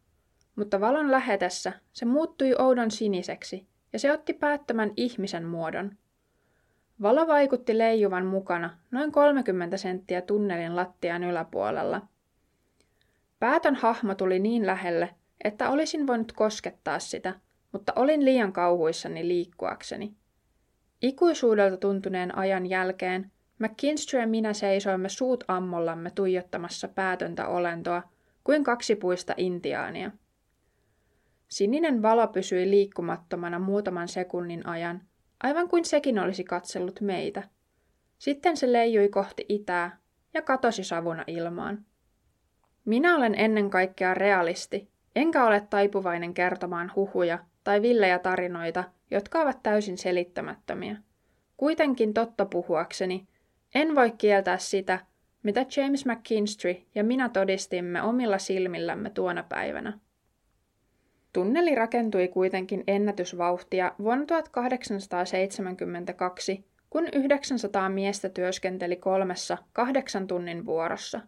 mutta 0.57 0.81
valon 0.81 1.11
lähetessä 1.11 1.72
se 1.92 2.05
muuttui 2.05 2.55
oudon 2.59 2.90
siniseksi 2.90 3.66
ja 3.92 3.98
se 3.98 4.12
otti 4.12 4.33
päättämän 4.33 4.90
ihmisen 4.96 5.46
muodon. 5.46 5.96
Valo 7.02 7.26
vaikutti 7.26 7.78
leijuvan 7.78 8.26
mukana 8.26 8.78
noin 8.90 9.12
30 9.12 9.76
senttiä 9.76 10.20
tunnelin 10.20 10.76
lattian 10.76 11.24
yläpuolella. 11.24 12.02
Päätön 13.38 13.74
hahmo 13.74 14.14
tuli 14.14 14.38
niin 14.38 14.66
lähelle, 14.66 15.14
että 15.44 15.70
olisin 15.70 16.07
voinut 16.07 16.33
koskettaa 16.33 16.98
sitä, 16.98 17.35
mutta 17.72 17.92
olin 17.96 18.24
liian 18.24 18.52
kauhuissani 18.52 19.28
liikkuakseni. 19.28 20.14
Ikuisuudelta 21.02 21.76
tuntuneen 21.76 22.38
ajan 22.38 22.66
jälkeen 22.66 23.33
McKinstry 23.62 24.20
ja 24.20 24.27
minä 24.27 24.53
seisoimme 24.53 25.09
suut 25.09 25.44
ammollamme 25.48 26.11
tuijottamassa 26.11 26.88
päätöntä 26.88 27.46
olentoa 27.48 28.03
kuin 28.44 28.64
kaksi 28.64 28.96
puista 28.96 29.35
intiaania. 29.37 30.11
Sininen 31.48 32.03
valo 32.03 32.29
pysyi 32.29 32.70
liikkumattomana 32.70 33.59
muutaman 33.59 34.09
sekunnin 34.09 34.66
ajan, 34.66 35.03
aivan 35.42 35.68
kuin 35.68 35.85
sekin 35.85 36.18
olisi 36.18 36.44
katsellut 36.44 37.01
meitä. 37.01 37.42
Sitten 38.18 38.57
se 38.57 38.72
leijui 38.72 39.09
kohti 39.09 39.46
itää 39.48 39.98
ja 40.35 40.42
katosi 40.42 40.85
savuna 40.85 41.25
ilmaan. 41.27 41.85
Minä 42.85 43.16
olen 43.16 43.35
ennen 43.35 43.70
kaikkea 43.70 44.14
realisti, 44.14 44.88
enkä 45.16 45.44
ole 45.44 45.66
taipuvainen 45.70 46.35
kertomaan 46.35 46.92
huhuja 46.96 47.38
tai 47.64 47.83
villejä 47.83 48.18
tarinoita, 48.18 48.85
jotka 49.11 49.40
ovat 49.40 49.62
täysin 49.62 49.98
selittämättömiä. 49.98 50.96
Kuitenkin 51.57 52.14
totta 52.14 52.46
puhuakseni, 52.46 53.27
en 53.75 53.95
voi 53.95 54.11
kieltää 54.11 54.59
sitä, 54.59 54.99
mitä 55.43 55.67
James 55.77 56.07
McKinstry 56.07 56.77
ja 56.95 57.05
minä 57.05 57.29
todistimme 57.29 58.03
omilla 58.03 58.39
silmillämme 58.39 59.11
tuona 59.11 59.43
päivänä. 59.43 59.99
Tunneli 61.33 61.75
rakentui 61.75 62.29
kuitenkin 62.29 62.85
ennätysvauhtia 62.87 63.93
vuonna 63.99 64.27
1872, 64.27 66.65
kun 66.91 67.09
900 67.13 67.89
miestä 67.89 68.29
työskenteli 68.29 68.97
kolmessa 68.97 69.59
kahdeksan 69.73 70.27
tunnin 70.27 70.67
vuorossa. 70.67 71.21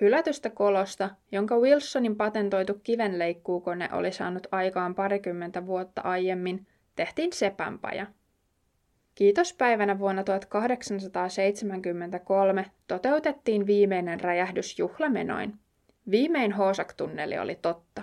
Hylätystä 0.00 0.50
kolosta, 0.50 1.10
jonka 1.32 1.58
Wilsonin 1.58 2.16
patentoitu 2.16 2.80
kivenleikkuukone 2.82 3.88
oli 3.92 4.12
saanut 4.12 4.46
aikaan 4.52 4.94
parikymmentä 4.94 5.66
vuotta 5.66 6.00
aiemmin, 6.00 6.66
tehtiin 6.96 7.32
sepänpaja. 7.32 8.06
Kiitospäivänä 9.18 9.98
vuonna 9.98 10.24
1873 10.24 12.64
toteutettiin 12.86 13.66
viimeinen 13.66 14.20
räjähdys 14.20 14.78
juhlamenoin. 14.78 15.54
Viimein 16.10 16.52
Hoosak-tunneli 16.52 17.38
oli 17.38 17.54
totta. 17.54 18.02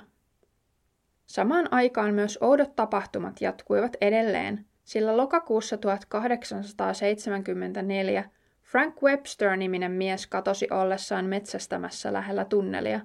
Samaan 1.25 1.73
aikaan 1.73 2.13
myös 2.13 2.37
oudot 2.41 2.75
tapahtumat 2.75 3.41
jatkuivat 3.41 3.97
edelleen, 4.01 4.65
sillä 4.83 5.17
lokakuussa 5.17 5.77
1874 5.77 8.29
Frank 8.63 9.03
Webster-niminen 9.03 9.91
mies 9.91 10.27
katosi 10.27 10.67
ollessaan 10.71 11.25
metsästämässä 11.25 12.13
lähellä 12.13 12.45
tunnelia. 12.45 12.99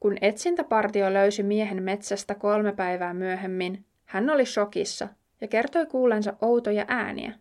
Kun 0.00 0.16
etsintäpartio 0.20 1.12
löysi 1.12 1.42
miehen 1.42 1.82
metsästä 1.82 2.34
kolme 2.34 2.72
päivää 2.72 3.14
myöhemmin, 3.14 3.84
hän 4.04 4.30
oli 4.30 4.46
shokissa 4.46 5.08
ja 5.40 5.48
kertoi 5.48 5.86
kuulensa 5.86 6.36
outoja 6.40 6.84
ääniä. 6.88 7.32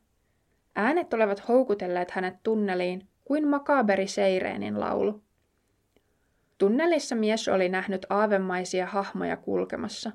Äänet 0.76 1.14
olivat 1.14 1.48
houkutelleet 1.48 2.12
hänet 2.12 2.36
tunneliin 2.44 3.08
kuin 3.26 3.48
makaberi 3.48 4.08
seireenin 4.08 4.80
laulu. 4.80 5.24
Tunnelissa 6.58 7.16
mies 7.16 7.48
oli 7.48 7.70
nähnyt 7.70 8.06
aavemaisia 8.10 8.86
hahmoja 8.86 9.38
kulkemassa. 9.38 10.12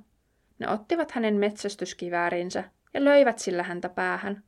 Ne 0.58 0.68
ottivat 0.68 1.10
hänen 1.10 1.36
metsästyskiväärinsä 1.36 2.64
ja 2.94 3.04
löivät 3.04 3.38
sillä 3.38 3.62
häntä 3.62 3.88
päähän. 3.88 4.42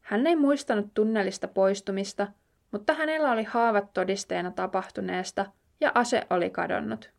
Hän 0.00 0.26
ei 0.26 0.36
muistanut 0.36 0.94
tunnelista 0.94 1.48
poistumista, 1.48 2.28
mutta 2.72 2.94
hänellä 2.94 3.30
oli 3.30 3.44
haavat 3.44 3.92
todisteena 3.92 4.50
tapahtuneesta 4.50 5.46
ja 5.80 5.92
ase 5.94 6.26
oli 6.30 6.50
kadonnut. 6.50 7.12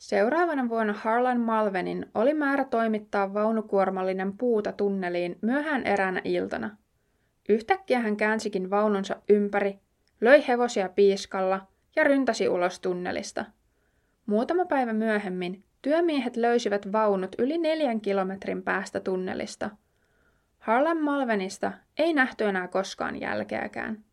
Seuraavana 0.00 0.68
vuonna 0.68 0.92
Harlan 0.92 1.40
Malvenin 1.40 2.06
oli 2.14 2.34
määrä 2.34 2.64
toimittaa 2.64 3.34
vaunukuormallinen 3.34 4.38
puuta 4.38 4.72
tunneliin 4.72 5.38
myöhään 5.42 5.86
eräänä 5.86 6.20
iltana. 6.24 6.76
Yhtäkkiä 7.48 8.00
hän 8.00 8.16
käänsikin 8.16 8.70
vaununsa 8.70 9.16
ympäri, 9.28 9.78
löi 10.20 10.44
hevosia 10.48 10.88
piiskalla 10.88 11.66
ja 11.96 12.04
ryntäsi 12.04 12.48
ulos 12.48 12.80
tunnelista. 12.80 13.44
Muutama 14.26 14.64
päivä 14.64 14.92
myöhemmin 14.92 15.64
työmiehet 15.82 16.36
löysivät 16.36 16.92
vaunut 16.92 17.36
yli 17.38 17.58
neljän 17.58 18.00
kilometrin 18.00 18.62
päästä 18.62 19.00
tunnelista. 19.00 19.70
Harlan 20.58 21.02
Malvenista 21.02 21.72
ei 21.98 22.12
nähty 22.12 22.44
enää 22.44 22.68
koskaan 22.68 23.20
jälkeäkään. 23.20 24.04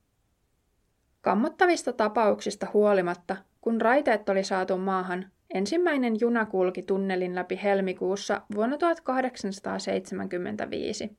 Kammottavista 1.22 1.94
tapauksista 1.94 2.68
huolimatta, 2.74 3.38
kun 3.62 3.82
raiteet 3.82 4.30
oli 4.30 4.44
saatu 4.44 4.78
maahan, 4.78 5.32
ensimmäinen 5.54 6.16
juna 6.22 6.46
kulki 6.46 6.82
tunnelin 6.82 7.36
läpi 7.36 7.60
helmikuussa 7.64 8.42
vuonna 8.56 8.78
1875. 8.78 11.18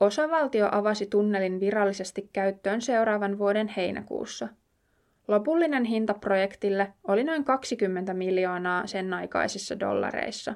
Osavaltio 0.00 0.68
avasi 0.72 1.06
tunnelin 1.06 1.60
virallisesti 1.60 2.30
käyttöön 2.32 2.82
seuraavan 2.82 3.38
vuoden 3.38 3.68
heinäkuussa. 3.68 4.48
Lopullinen 5.28 5.84
hinta 5.84 6.14
projektille 6.14 6.92
oli 7.08 7.24
noin 7.24 7.44
20 7.44 8.14
miljoonaa 8.14 8.86
sen 8.86 9.14
aikaisissa 9.14 9.80
dollareissa. 9.80 10.54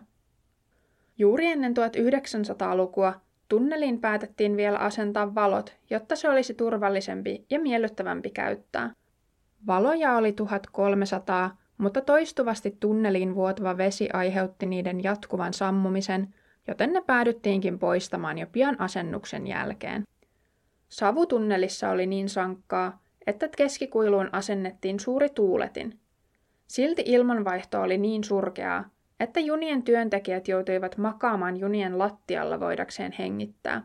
Juuri 1.19 1.47
ennen 1.47 1.75
1900-lukua 1.77 3.21
tunneliin 3.49 4.01
päätettiin 4.01 4.57
vielä 4.57 4.79
asentaa 4.79 5.35
valot, 5.35 5.77
jotta 5.91 6.17
se 6.17 6.29
olisi 6.29 6.55
turvallisempi 6.55 7.47
ja 7.51 7.61
miellyttävämpi 7.61 8.31
käyttää. 8.31 8.91
Valoja 9.67 10.17
oli 10.17 10.33
1300, 10.33 11.57
mutta 11.79 12.01
toistuvasti 12.01 12.77
tunneliin 12.81 13.35
vuotava 13.35 13.77
vesi 13.77 14.09
aiheutti 14.12 14.67
niiden 14.67 15.03
jatkuvan 15.05 15.53
sammumisen, 15.53 16.35
joten 16.69 16.93
ne 16.93 17.03
päädyttiinkin 17.07 17.79
poistamaan 17.79 18.39
jo 18.39 18.47
pian 18.53 18.81
asennuksen 18.81 19.47
jälkeen. 19.47 20.05
Savutunnelissa 20.89 21.91
oli 21.91 22.07
niin 22.07 22.29
sankkaa, 22.29 23.03
että 23.27 23.49
keskikuiluun 23.57 24.29
asennettiin 24.33 25.01
suuri 25.01 25.29
tuuletin. 25.29 25.99
Silti 26.67 27.03
ilmanvaihto 27.07 27.83
oli 27.83 27.99
niin 27.99 28.25
surkeaa, 28.25 28.91
että 29.21 29.41
junien 29.41 29.83
työntekijät 29.83 30.49
joutuivat 30.49 30.97
makaamaan 30.97 31.57
junien 31.57 31.99
lattialla 31.99 32.61
voidakseen 32.61 33.12
hengittää. 33.12 33.83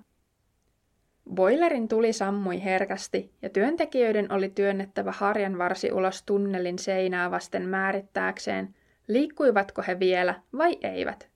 Boilerin 1.30 1.88
tuli 1.88 2.14
sammui 2.14 2.64
herkästi 2.64 3.32
ja 3.42 3.50
työntekijöiden 3.50 4.32
oli 4.32 4.50
työnnettävä 4.50 5.12
harjanvarsi 5.12 5.92
ulos 5.92 6.24
tunnelin 6.24 6.80
seinää 6.80 7.32
vasten 7.32 7.70
määrittääkseen, 7.70 8.76
liikkuivatko 9.08 9.84
he 9.88 10.00
vielä 10.00 10.42
vai 10.58 10.78
eivät. 10.84 11.30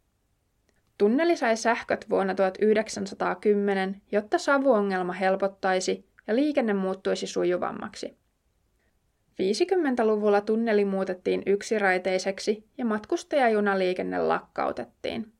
Tunneli 0.97 1.35
sai 1.35 1.57
sähköt 1.57 2.09
vuonna 2.09 2.35
1910, 2.35 4.01
jotta 4.11 4.37
savuongelma 4.37 5.13
helpottaisi 5.13 6.05
ja 6.27 6.35
liikenne 6.35 6.73
muuttuisi 6.73 7.27
sujuvammaksi. 7.27 8.17
50-luvulla 9.41 10.41
tunneli 10.41 10.85
muutettiin 10.85 11.43
yksiraiteiseksi 11.45 12.67
ja 12.77 12.85
matkustajajunaliikenne 12.85 14.19
lakkautettiin. 14.19 15.34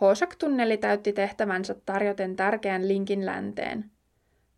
Hosak-tunneli 0.00 0.76
täytti 0.76 1.12
tehtävänsä 1.12 1.74
tarjoten 1.86 2.36
tärkeän 2.36 2.88
linkin 2.88 3.26
länteen. 3.26 3.90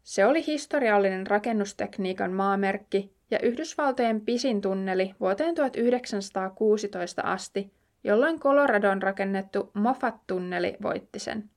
Se 0.02 0.26
oli 0.26 0.46
historiallinen 0.46 1.26
rakennustekniikan 1.26 2.32
maamerkki 2.32 3.12
ja 3.30 3.38
Yhdysvaltojen 3.42 4.20
pisin 4.20 4.60
tunneli 4.60 5.14
vuoteen 5.20 5.54
1916 5.54 7.22
asti, 7.22 7.72
jolloin 8.04 8.40
Coloradon 8.40 9.02
rakennettu 9.02 9.70
Moffat-tunneli 9.74 10.76
voitti 10.82 11.18
sen. 11.18 11.50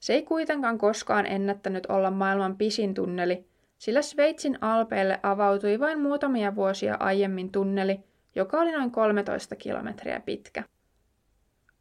Se 0.00 0.14
ei 0.14 0.22
kuitenkaan 0.22 0.78
koskaan 0.78 1.26
ennättänyt 1.26 1.86
olla 1.86 2.10
maailman 2.10 2.56
pisin 2.56 2.94
tunneli, 2.94 3.46
sillä 3.78 4.02
Sveitsin 4.02 4.58
alpeille 4.60 5.20
avautui 5.22 5.80
vain 5.80 6.00
muutamia 6.00 6.54
vuosia 6.54 6.96
aiemmin 7.00 7.52
tunneli, 7.52 8.00
joka 8.34 8.60
oli 8.60 8.72
noin 8.72 8.90
13 8.90 9.56
kilometriä 9.56 10.20
pitkä. 10.20 10.64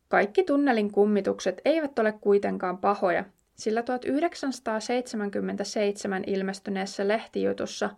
Kaikki 0.09 0.43
tunnelin 0.43 0.91
kummitukset 0.91 1.61
eivät 1.65 1.99
ole 1.99 2.11
kuitenkaan 2.11 2.77
pahoja, 2.77 3.25
sillä 3.55 3.83
1977 3.83 6.23
ilmestyneessä 6.27 7.07
lehtijutussa 7.07 7.89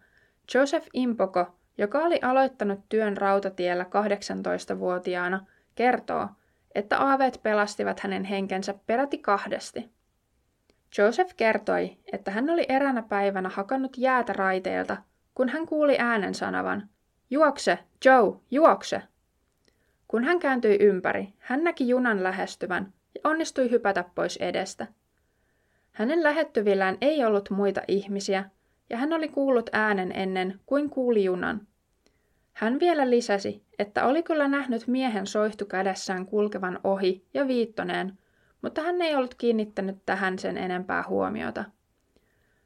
Joseph 0.54 0.88
Impoko, 0.94 1.46
joka 1.78 2.00
oli 2.00 2.20
aloittanut 2.22 2.80
työn 2.90 3.18
rautatiellä 3.18 3.84
18-vuotiaana, 3.84 5.46
kertoo, 5.76 6.28
että 6.76 7.00
aaveet 7.00 7.40
pelastivat 7.44 8.00
hänen 8.00 8.24
henkensä 8.24 8.74
peräti 8.88 9.18
kahdesti. 9.18 9.90
Joseph 10.98 11.34
kertoi, 11.38 11.98
että 12.14 12.32
hän 12.32 12.50
oli 12.50 12.66
eräänä 12.70 13.02
päivänä 13.02 13.50
hakannut 13.50 13.98
jäätä 13.98 14.34
raiteelta, 14.34 14.98
kun 15.36 15.50
hän 15.50 15.66
kuuli 15.66 15.96
äänen 16.00 16.36
sanavan, 16.36 16.90
Juokse, 17.30 17.80
Joe, 18.06 18.40
juokse! 18.52 19.02
Kun 20.08 20.24
hän 20.24 20.40
kääntyi 20.40 20.78
ympäri, 20.82 21.34
hän 21.40 21.64
näki 21.64 21.88
junan 21.88 22.24
lähestyvän 22.24 22.94
ja 23.16 23.22
onnistui 23.30 23.72
hypätä 23.72 24.06
pois 24.16 24.38
edestä. 24.38 24.88
Hänen 25.92 26.24
lähettyvillään 26.24 26.98
ei 27.02 27.26
ollut 27.26 27.50
muita 27.50 27.82
ihmisiä, 27.88 28.50
ja 28.90 28.98
hän 28.98 29.14
oli 29.14 29.28
kuullut 29.28 29.70
äänen 29.74 30.12
ennen 30.12 30.60
kuin 30.66 30.90
kuuli 30.90 31.24
junan. 31.24 31.68
Hän 32.54 32.80
vielä 32.80 33.10
lisäsi, 33.10 33.64
että 33.80 34.06
oli 34.06 34.24
kyllä 34.24 34.48
nähnyt 34.48 34.88
miehen 34.88 35.28
soihtu 35.28 35.66
kädessään 35.66 36.26
kulkevan 36.26 36.80
ohi 36.84 37.26
ja 37.34 37.48
viittoneen, 37.48 38.18
mutta 38.62 38.82
hän 38.82 39.02
ei 39.02 39.16
ollut 39.16 39.36
kiinnittänyt 39.36 39.98
tähän 40.06 40.40
sen 40.40 40.58
enempää 40.58 41.04
huomiota. 41.08 41.66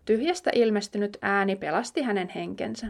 Tyhjästä 0.06 0.52
ilmestynyt 0.54 1.18
ääni 1.22 1.56
pelasti 1.56 2.02
hänen 2.02 2.30
henkensä. 2.30 2.88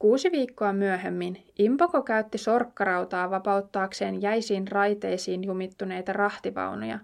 Kuusi 0.00 0.32
viikkoa 0.32 0.72
myöhemmin 0.72 1.44
Impoko 1.58 2.02
käytti 2.02 2.38
sorkkarautaa 2.38 3.30
vapauttaakseen 3.30 4.22
jäisiin 4.22 4.68
raiteisiin 4.68 5.44
jumittuneita 5.44 6.12
rahtivaunuja. 6.12 6.98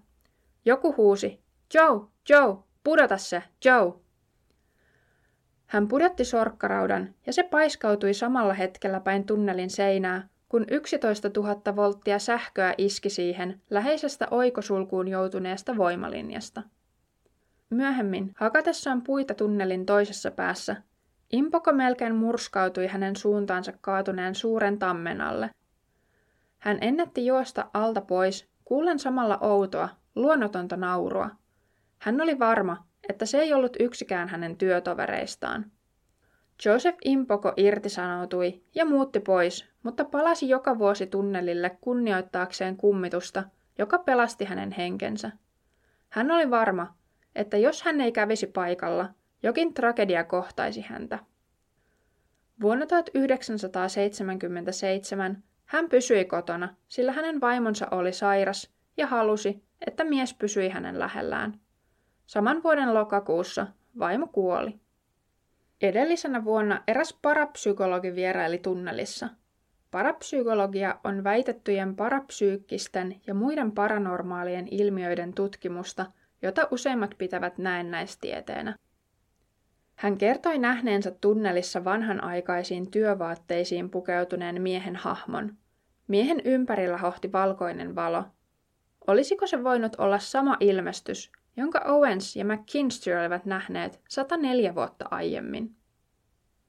Joku 0.64 0.94
huusi, 0.96 1.40
Joe, 1.74 2.00
Joe, 2.28 2.56
pudota 2.84 3.16
se, 3.16 3.42
Joe! 3.64 3.92
Hän 5.66 5.88
pudotti 5.88 6.24
sorkkaraudan 6.24 7.14
ja 7.26 7.32
se 7.32 7.42
paiskautui 7.42 8.14
samalla 8.14 8.54
hetkellä 8.54 9.00
päin 9.00 9.26
tunnelin 9.26 9.70
seinää, 9.70 10.28
kun 10.48 10.64
11 10.70 11.30
000 11.36 11.76
volttia 11.76 12.18
sähköä 12.18 12.74
iski 12.78 13.10
siihen 13.10 13.60
läheisestä 13.70 14.28
oikosulkuun 14.30 15.08
joutuneesta 15.08 15.76
voimalinjasta. 15.76 16.62
Myöhemmin, 17.70 18.32
hakatessaan 18.36 19.02
puita 19.02 19.34
tunnelin 19.34 19.86
toisessa 19.86 20.30
päässä, 20.30 20.76
Impoko 21.32 21.72
melkein 21.72 22.14
murskautui 22.14 22.86
hänen 22.86 23.16
suuntaansa 23.16 23.72
kaatuneen 23.80 24.34
suuren 24.34 24.78
tammen 24.78 25.20
alle. 25.20 25.50
Hän 26.58 26.78
ennätti 26.80 27.26
juosta 27.26 27.70
alta 27.74 28.00
pois, 28.00 28.48
kuulen 28.64 28.98
samalla 28.98 29.38
outoa, 29.40 29.88
luonnotonta 30.14 30.76
naurua. 30.76 31.30
Hän 31.98 32.20
oli 32.20 32.38
varma, 32.38 32.86
että 33.08 33.26
se 33.26 33.38
ei 33.38 33.52
ollut 33.52 33.76
yksikään 33.80 34.28
hänen 34.28 34.56
työtovereistaan. 34.56 35.70
Joseph 36.64 36.98
Impoko 37.04 37.52
irtisanoutui 37.56 38.62
ja 38.74 38.84
muutti 38.84 39.20
pois, 39.20 39.68
mutta 39.82 40.04
palasi 40.04 40.48
joka 40.48 40.78
vuosi 40.78 41.06
tunnelille 41.06 41.78
kunnioittaakseen 41.80 42.76
kummitusta, 42.76 43.44
joka 43.78 43.98
pelasti 43.98 44.44
hänen 44.44 44.72
henkensä. 44.72 45.30
Hän 46.08 46.30
oli 46.30 46.50
varma, 46.50 46.94
että 47.34 47.56
jos 47.56 47.82
hän 47.82 48.00
ei 48.00 48.12
kävisi 48.12 48.46
paikalla, 48.46 49.08
jokin 49.42 49.74
tragedia 49.74 50.24
kohtaisi 50.24 50.80
häntä. 50.80 51.18
Vuonna 52.60 52.86
1977 52.86 55.42
hän 55.64 55.88
pysyi 55.88 56.24
kotona, 56.24 56.74
sillä 56.88 57.12
hänen 57.12 57.40
vaimonsa 57.40 57.86
oli 57.90 58.12
sairas 58.12 58.72
ja 58.96 59.06
halusi, 59.06 59.62
että 59.86 60.04
mies 60.04 60.34
pysyi 60.34 60.68
hänen 60.68 60.98
lähellään. 60.98 61.60
Saman 62.26 62.62
vuoden 62.62 62.94
lokakuussa 62.94 63.66
vaimo 63.98 64.26
kuoli. 64.26 64.80
Edellisenä 65.82 66.44
vuonna 66.44 66.82
eräs 66.86 67.18
parapsykologi 67.22 68.14
vieraili 68.14 68.58
tunnelissa. 68.58 69.28
Parapsykologia 69.90 71.00
on 71.04 71.24
väitettyjen 71.24 71.96
parapsyykkisten 71.96 73.20
ja 73.26 73.34
muiden 73.34 73.72
paranormaalien 73.72 74.68
ilmiöiden 74.70 75.34
tutkimusta, 75.34 76.06
jota 76.42 76.68
useimmat 76.70 77.14
pitävät 77.18 77.58
näennäistieteenä. 77.58 78.76
Hän 79.96 80.18
kertoi 80.18 80.58
nähneensä 80.58 81.10
tunnelissa 81.10 81.84
vanhanaikaisiin 81.84 82.90
työvaatteisiin 82.90 83.90
pukeutuneen 83.90 84.62
miehen 84.62 84.96
hahmon. 84.96 85.56
Miehen 86.08 86.40
ympärillä 86.44 86.98
hohti 86.98 87.32
valkoinen 87.32 87.94
valo. 87.94 88.24
Olisiko 89.06 89.46
se 89.46 89.64
voinut 89.64 89.96
olla 89.98 90.18
sama 90.18 90.56
ilmestys, 90.60 91.32
jonka 91.56 91.82
Owens 91.86 92.36
ja 92.36 92.44
McKinstry 92.44 93.14
olivat 93.14 93.44
nähneet 93.44 94.00
104 94.08 94.74
vuotta 94.74 95.04
aiemmin? 95.10 95.76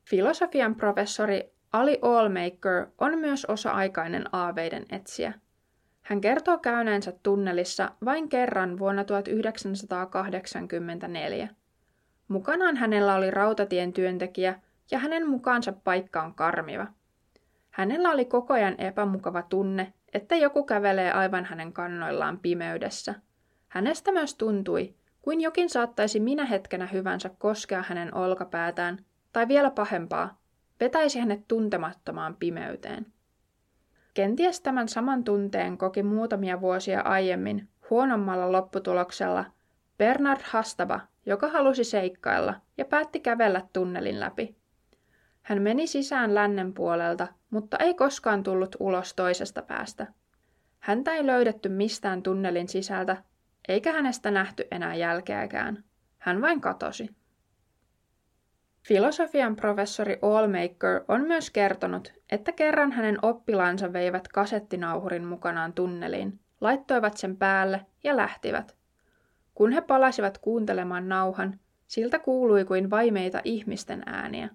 Filosofian 0.09 0.75
professori 0.75 1.53
Ali 1.73 1.99
Allmaker 2.01 2.87
on 2.97 3.19
myös 3.19 3.45
osa-aikainen 3.45 4.23
aaveiden 4.31 4.85
etsiä. 4.91 5.33
Hän 6.01 6.21
kertoo 6.21 6.57
käyneensä 6.57 7.13
tunnelissa 7.23 7.91
vain 8.05 8.29
kerran 8.29 8.79
vuonna 8.79 9.03
1984. 9.03 11.49
Mukanaan 12.27 12.77
hänellä 12.77 13.15
oli 13.15 13.31
rautatien 13.31 13.93
työntekijä 13.93 14.59
ja 14.91 14.99
hänen 14.99 15.29
mukaansa 15.29 15.73
paikka 15.83 16.23
on 16.23 16.33
karmiva. 16.33 16.87
Hänellä 17.69 18.11
oli 18.11 18.25
koko 18.25 18.53
ajan 18.53 18.75
epämukava 18.77 19.41
tunne, 19.41 19.93
että 20.13 20.35
joku 20.35 20.63
kävelee 20.63 21.11
aivan 21.11 21.45
hänen 21.45 21.73
kannoillaan 21.73 22.39
pimeydessä. 22.39 23.15
Hänestä 23.67 24.11
myös 24.11 24.35
tuntui, 24.35 24.95
kuin 25.21 25.41
jokin 25.41 25.69
saattaisi 25.69 26.19
minä 26.19 26.45
hetkenä 26.45 26.87
hyvänsä 26.87 27.29
koskea 27.37 27.83
hänen 27.87 28.13
olkapäätään, 28.13 29.05
tai 29.33 29.47
vielä 29.47 29.71
pahempaa, 29.71 30.37
vetäisi 30.79 31.19
hänet 31.19 31.47
tuntemattomaan 31.47 32.35
pimeyteen. 32.35 33.05
Kenties 34.13 34.61
tämän 34.61 34.89
saman 34.89 35.23
tunteen 35.23 35.77
koki 35.77 36.03
muutamia 36.03 36.61
vuosia 36.61 37.01
aiemmin 37.01 37.67
huonommalla 37.89 38.51
lopputuloksella 38.51 39.45
Bernard 39.97 40.41
Hastaba, 40.43 40.99
joka 41.27 41.47
halusi 41.47 41.83
seikkailla 41.83 42.53
ja 42.77 42.85
päätti 42.85 43.19
kävellä 43.19 43.61
tunnelin 43.73 44.19
läpi. 44.19 44.55
Hän 45.41 45.61
meni 45.61 45.87
sisään 45.87 46.35
lännen 46.35 46.73
puolelta, 46.73 47.27
mutta 47.49 47.77
ei 47.77 47.93
koskaan 47.93 48.43
tullut 48.43 48.75
ulos 48.79 49.13
toisesta 49.13 49.61
päästä. 49.61 50.07
Häntä 50.79 51.13
ei 51.13 51.25
löydetty 51.25 51.69
mistään 51.69 52.23
tunnelin 52.23 52.67
sisältä, 52.67 53.17
eikä 53.67 53.91
hänestä 53.91 54.31
nähty 54.31 54.67
enää 54.71 54.95
jälkeäkään. 54.95 55.83
Hän 56.17 56.41
vain 56.41 56.61
katosi. 56.61 57.09
Filosofian 58.87 59.55
professori 59.55 60.19
Allmaker 60.21 61.03
on 61.07 61.21
myös 61.21 61.49
kertonut, 61.49 62.13
että 62.31 62.51
kerran 62.51 62.91
hänen 62.91 63.17
oppilaansa 63.21 63.93
veivät 63.93 64.27
kasettinauhurin 64.27 65.25
mukanaan 65.25 65.73
tunneliin, 65.73 66.39
laittoivat 66.61 67.17
sen 67.17 67.37
päälle 67.37 67.85
ja 68.03 68.17
lähtivät. 68.17 68.76
Kun 69.57 69.71
he 69.71 69.81
palasivat 69.81 70.37
kuuntelemaan 70.37 71.09
nauhan, 71.09 71.59
siltä 71.87 72.19
kuului 72.19 72.65
kuin 72.65 72.89
vaimeita 72.89 73.41
ihmisten 73.43 74.03
ääniä. 74.05 74.49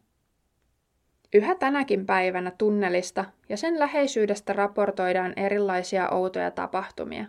Yhä 1.35 1.55
tänäkin 1.55 2.07
päivänä 2.07 2.53
tunnelista 2.59 3.25
ja 3.49 3.57
sen 3.57 3.79
läheisyydestä 3.79 4.53
raportoidaan 4.53 5.33
erilaisia 5.37 6.09
outoja 6.09 6.51
tapahtumia. 6.51 7.25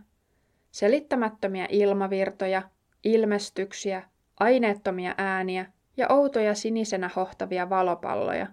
Selittämättömiä 0.72 1.68
ilmavirtoja, 1.70 2.62
ilmestyksiä, 3.04 4.04
aineettomia 4.40 5.16
ääniä 5.18 5.66
ja 5.98 6.08
outoja 6.10 6.56
sinisenä 6.56 7.10
hohtavia 7.16 7.70
valopalloja. 7.70 8.48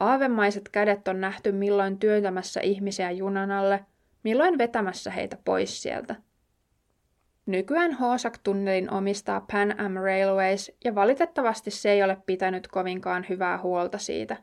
Aavemaiset 0.00 0.68
kädet 0.68 1.08
on 1.08 1.20
nähty 1.20 1.52
milloin 1.52 1.98
työntämässä 1.98 2.60
ihmisiä 2.60 3.10
junan 3.10 3.50
alle, 3.50 3.84
milloin 4.22 4.58
vetämässä 4.58 5.10
heitä 5.10 5.38
pois 5.44 5.82
sieltä. 5.82 6.27
Nykyään 7.48 7.92
Hoosak-tunnelin 7.92 8.92
omistaa 8.92 9.46
Pan 9.52 9.80
Am 9.80 9.92
Railways 9.92 10.72
ja 10.84 10.94
valitettavasti 10.94 11.70
se 11.70 11.90
ei 11.90 12.02
ole 12.02 12.16
pitänyt 12.26 12.68
kovinkaan 12.68 13.26
hyvää 13.28 13.58
huolta 13.58 13.98
siitä. 13.98 14.36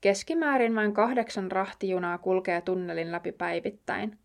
Keskimäärin 0.00 0.74
vain 0.74 0.94
kahdeksan 0.94 1.52
rahtijunaa 1.52 2.18
kulkee 2.18 2.60
tunnelin 2.60 3.12
läpi 3.12 3.32
päivittäin. 3.32 4.18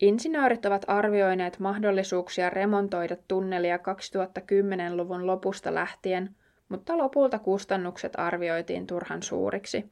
Insinöörit 0.00 0.66
ovat 0.66 0.84
arvioineet 0.86 1.58
mahdollisuuksia 1.58 2.50
remontoida 2.50 3.16
tunnelia 3.28 3.76
2010-luvun 3.76 5.26
lopusta 5.26 5.74
lähtien– 5.74 6.30
mutta 6.72 6.98
lopulta 6.98 7.38
kustannukset 7.38 8.12
arvioitiin 8.18 8.86
turhan 8.86 9.22
suuriksi. 9.22 9.90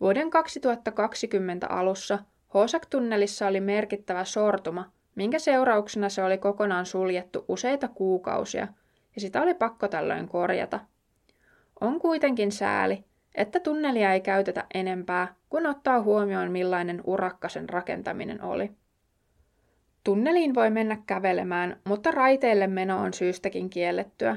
Vuoden 0.00 0.30
2020 0.30 1.66
alussa 1.66 2.18
Hosak-tunnelissa 2.54 3.46
oli 3.46 3.60
merkittävä 3.60 4.24
sortuma, 4.24 4.92
minkä 5.16 5.38
seurauksena 5.38 6.08
se 6.08 6.24
oli 6.24 6.38
kokonaan 6.38 6.86
suljettu 6.86 7.44
useita 7.48 7.88
kuukausia, 7.88 8.68
ja 9.14 9.20
sitä 9.20 9.42
oli 9.42 9.54
pakko 9.54 9.88
tällöin 9.88 10.28
korjata. 10.28 10.80
On 11.80 12.00
kuitenkin 12.00 12.52
sääli, 12.52 13.04
että 13.34 13.60
tunnelia 13.60 14.12
ei 14.12 14.20
käytetä 14.20 14.66
enempää, 14.74 15.34
kun 15.48 15.66
ottaa 15.66 16.02
huomioon 16.02 16.52
millainen 16.52 17.00
urakka 17.04 17.48
sen 17.48 17.68
rakentaminen 17.68 18.42
oli. 18.42 18.70
Tunneliin 20.04 20.54
voi 20.54 20.70
mennä 20.70 20.98
kävelemään, 21.06 21.80
mutta 21.84 22.10
raiteille 22.10 22.66
meno 22.66 22.98
on 22.98 23.12
syystäkin 23.12 23.70
kiellettyä, 23.70 24.36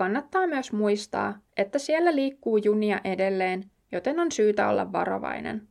Kannattaa 0.00 0.46
myös 0.46 0.72
muistaa, 0.72 1.38
että 1.56 1.78
siellä 1.78 2.14
liikkuu 2.14 2.56
junia 2.56 3.00
edelleen, 3.04 3.70
joten 3.92 4.20
on 4.20 4.32
syytä 4.32 4.68
olla 4.68 4.92
varovainen. 4.92 5.68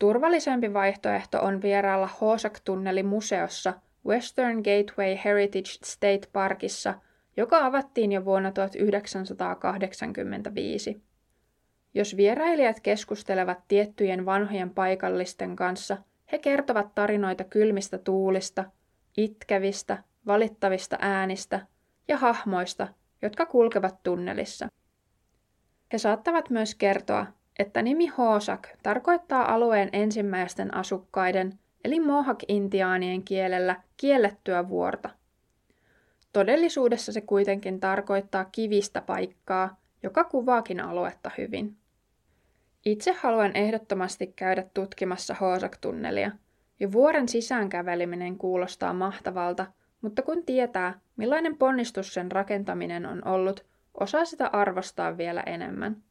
Turvallisempi 0.00 0.72
vaihtoehto 0.72 1.40
on 1.40 1.62
vierailla 1.62 2.08
Hoosak-tunneli 2.20 3.02
museossa 3.02 3.74
Western 4.06 4.56
Gateway 4.56 5.18
Heritage 5.24 5.70
State 5.84 6.20
Parkissa, 6.32 6.94
joka 7.36 7.66
avattiin 7.66 8.12
jo 8.12 8.24
vuonna 8.24 8.52
1985. 8.52 11.02
Jos 11.94 12.16
vierailijat 12.16 12.80
keskustelevat 12.80 13.58
tiettyjen 13.68 14.26
vanhojen 14.26 14.70
paikallisten 14.70 15.56
kanssa, 15.56 15.96
he 16.32 16.38
kertovat 16.38 16.94
tarinoita 16.94 17.44
kylmistä 17.44 17.98
tuulista, 17.98 18.64
itkevistä, 19.16 19.98
valittavista 20.26 20.96
äänistä 21.00 21.66
ja 22.08 22.16
hahmoista, 22.16 22.88
jotka 23.22 23.46
kulkevat 23.46 24.02
tunnelissa. 24.02 24.68
He 25.92 25.98
saattavat 25.98 26.50
myös 26.50 26.74
kertoa, 26.74 27.26
että 27.58 27.82
nimi 27.82 28.06
Hoosak 28.06 28.68
tarkoittaa 28.82 29.54
alueen 29.54 29.88
ensimmäisten 29.92 30.74
asukkaiden, 30.74 31.58
eli 31.84 32.00
Mohawk-intiaanien 32.00 33.22
kielellä 33.24 33.76
kiellettyä 33.96 34.68
vuorta. 34.68 35.10
Todellisuudessa 36.32 37.12
se 37.12 37.20
kuitenkin 37.20 37.80
tarkoittaa 37.80 38.44
kivistä 38.44 39.00
paikkaa, 39.00 39.80
joka 40.02 40.24
kuvaakin 40.24 40.80
aluetta 40.80 41.30
hyvin. 41.38 41.76
Itse 42.84 43.12
haluan 43.12 43.56
ehdottomasti 43.56 44.26
käydä 44.26 44.64
tutkimassa 44.74 45.34
Hoosak-tunnelia, 45.40 46.30
ja 46.80 46.92
vuoren 46.92 47.28
sisään 47.28 47.68
käveleminen 47.68 48.38
kuulostaa 48.38 48.92
mahtavalta– 48.92 49.66
mutta 50.00 50.22
kun 50.22 50.44
tietää, 50.44 51.00
millainen 51.16 51.56
ponnistus 51.56 52.14
sen 52.14 52.32
rakentaminen 52.32 53.06
on 53.06 53.28
ollut, 53.28 53.66
osaa 53.94 54.24
sitä 54.24 54.46
arvostaa 54.46 55.16
vielä 55.16 55.42
enemmän. 55.46 56.02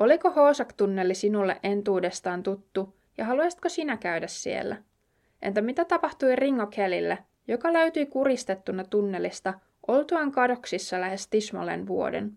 Oliko 0.00 0.30
Hoosak-tunneli 0.30 1.14
sinulle 1.14 1.60
entuudestaan 1.62 2.42
tuttu 2.42 2.94
ja 3.18 3.24
haluaisitko 3.24 3.68
sinä 3.68 3.96
käydä 3.96 4.26
siellä? 4.26 4.76
Entä 5.42 5.60
mitä 5.60 5.84
tapahtui 5.84 6.36
Ringo 6.36 6.66
Kellille, 6.66 7.18
joka 7.48 7.72
löytyi 7.72 8.06
kuristettuna 8.06 8.84
tunnelista 8.84 9.54
oltuaan 9.86 10.32
kadoksissa 10.32 11.00
lähes 11.00 11.28
tismalleen 11.28 11.86
vuoden? 11.86 12.32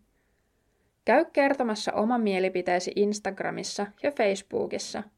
Käy 1.05 1.25
kertomassa 1.33 1.93
oma 1.93 2.17
mielipiteesi 2.17 2.91
Instagramissa 2.95 3.87
ja 4.03 4.11
Facebookissa– 4.11 5.03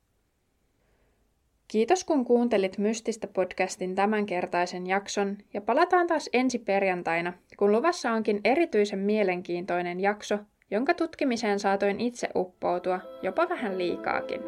Kiitos 1.72 2.04
kun 2.04 2.26
kuuntelit 2.26 2.78
Mystistä 2.78 3.28
podcastin 3.28 3.96
tämänkertaisen 3.96 4.88
jakson 4.88 5.38
ja 5.54 5.62
palataan 5.62 6.08
taas 6.08 6.30
ensi 6.34 6.60
perjantaina, 6.60 7.34
kun 7.58 7.72
luvassa 7.72 8.12
onkin 8.12 8.42
erityisen 8.44 9.00
mielenkiintoinen 9.00 10.00
jakso, 10.00 10.38
jonka 10.72 10.94
tutkimiseen 10.94 11.60
saatoin 11.60 12.00
itse 12.00 12.30
uppoutua 12.36 13.00
jopa 13.22 13.50
vähän 13.50 13.78
liikaakin. 13.78 14.42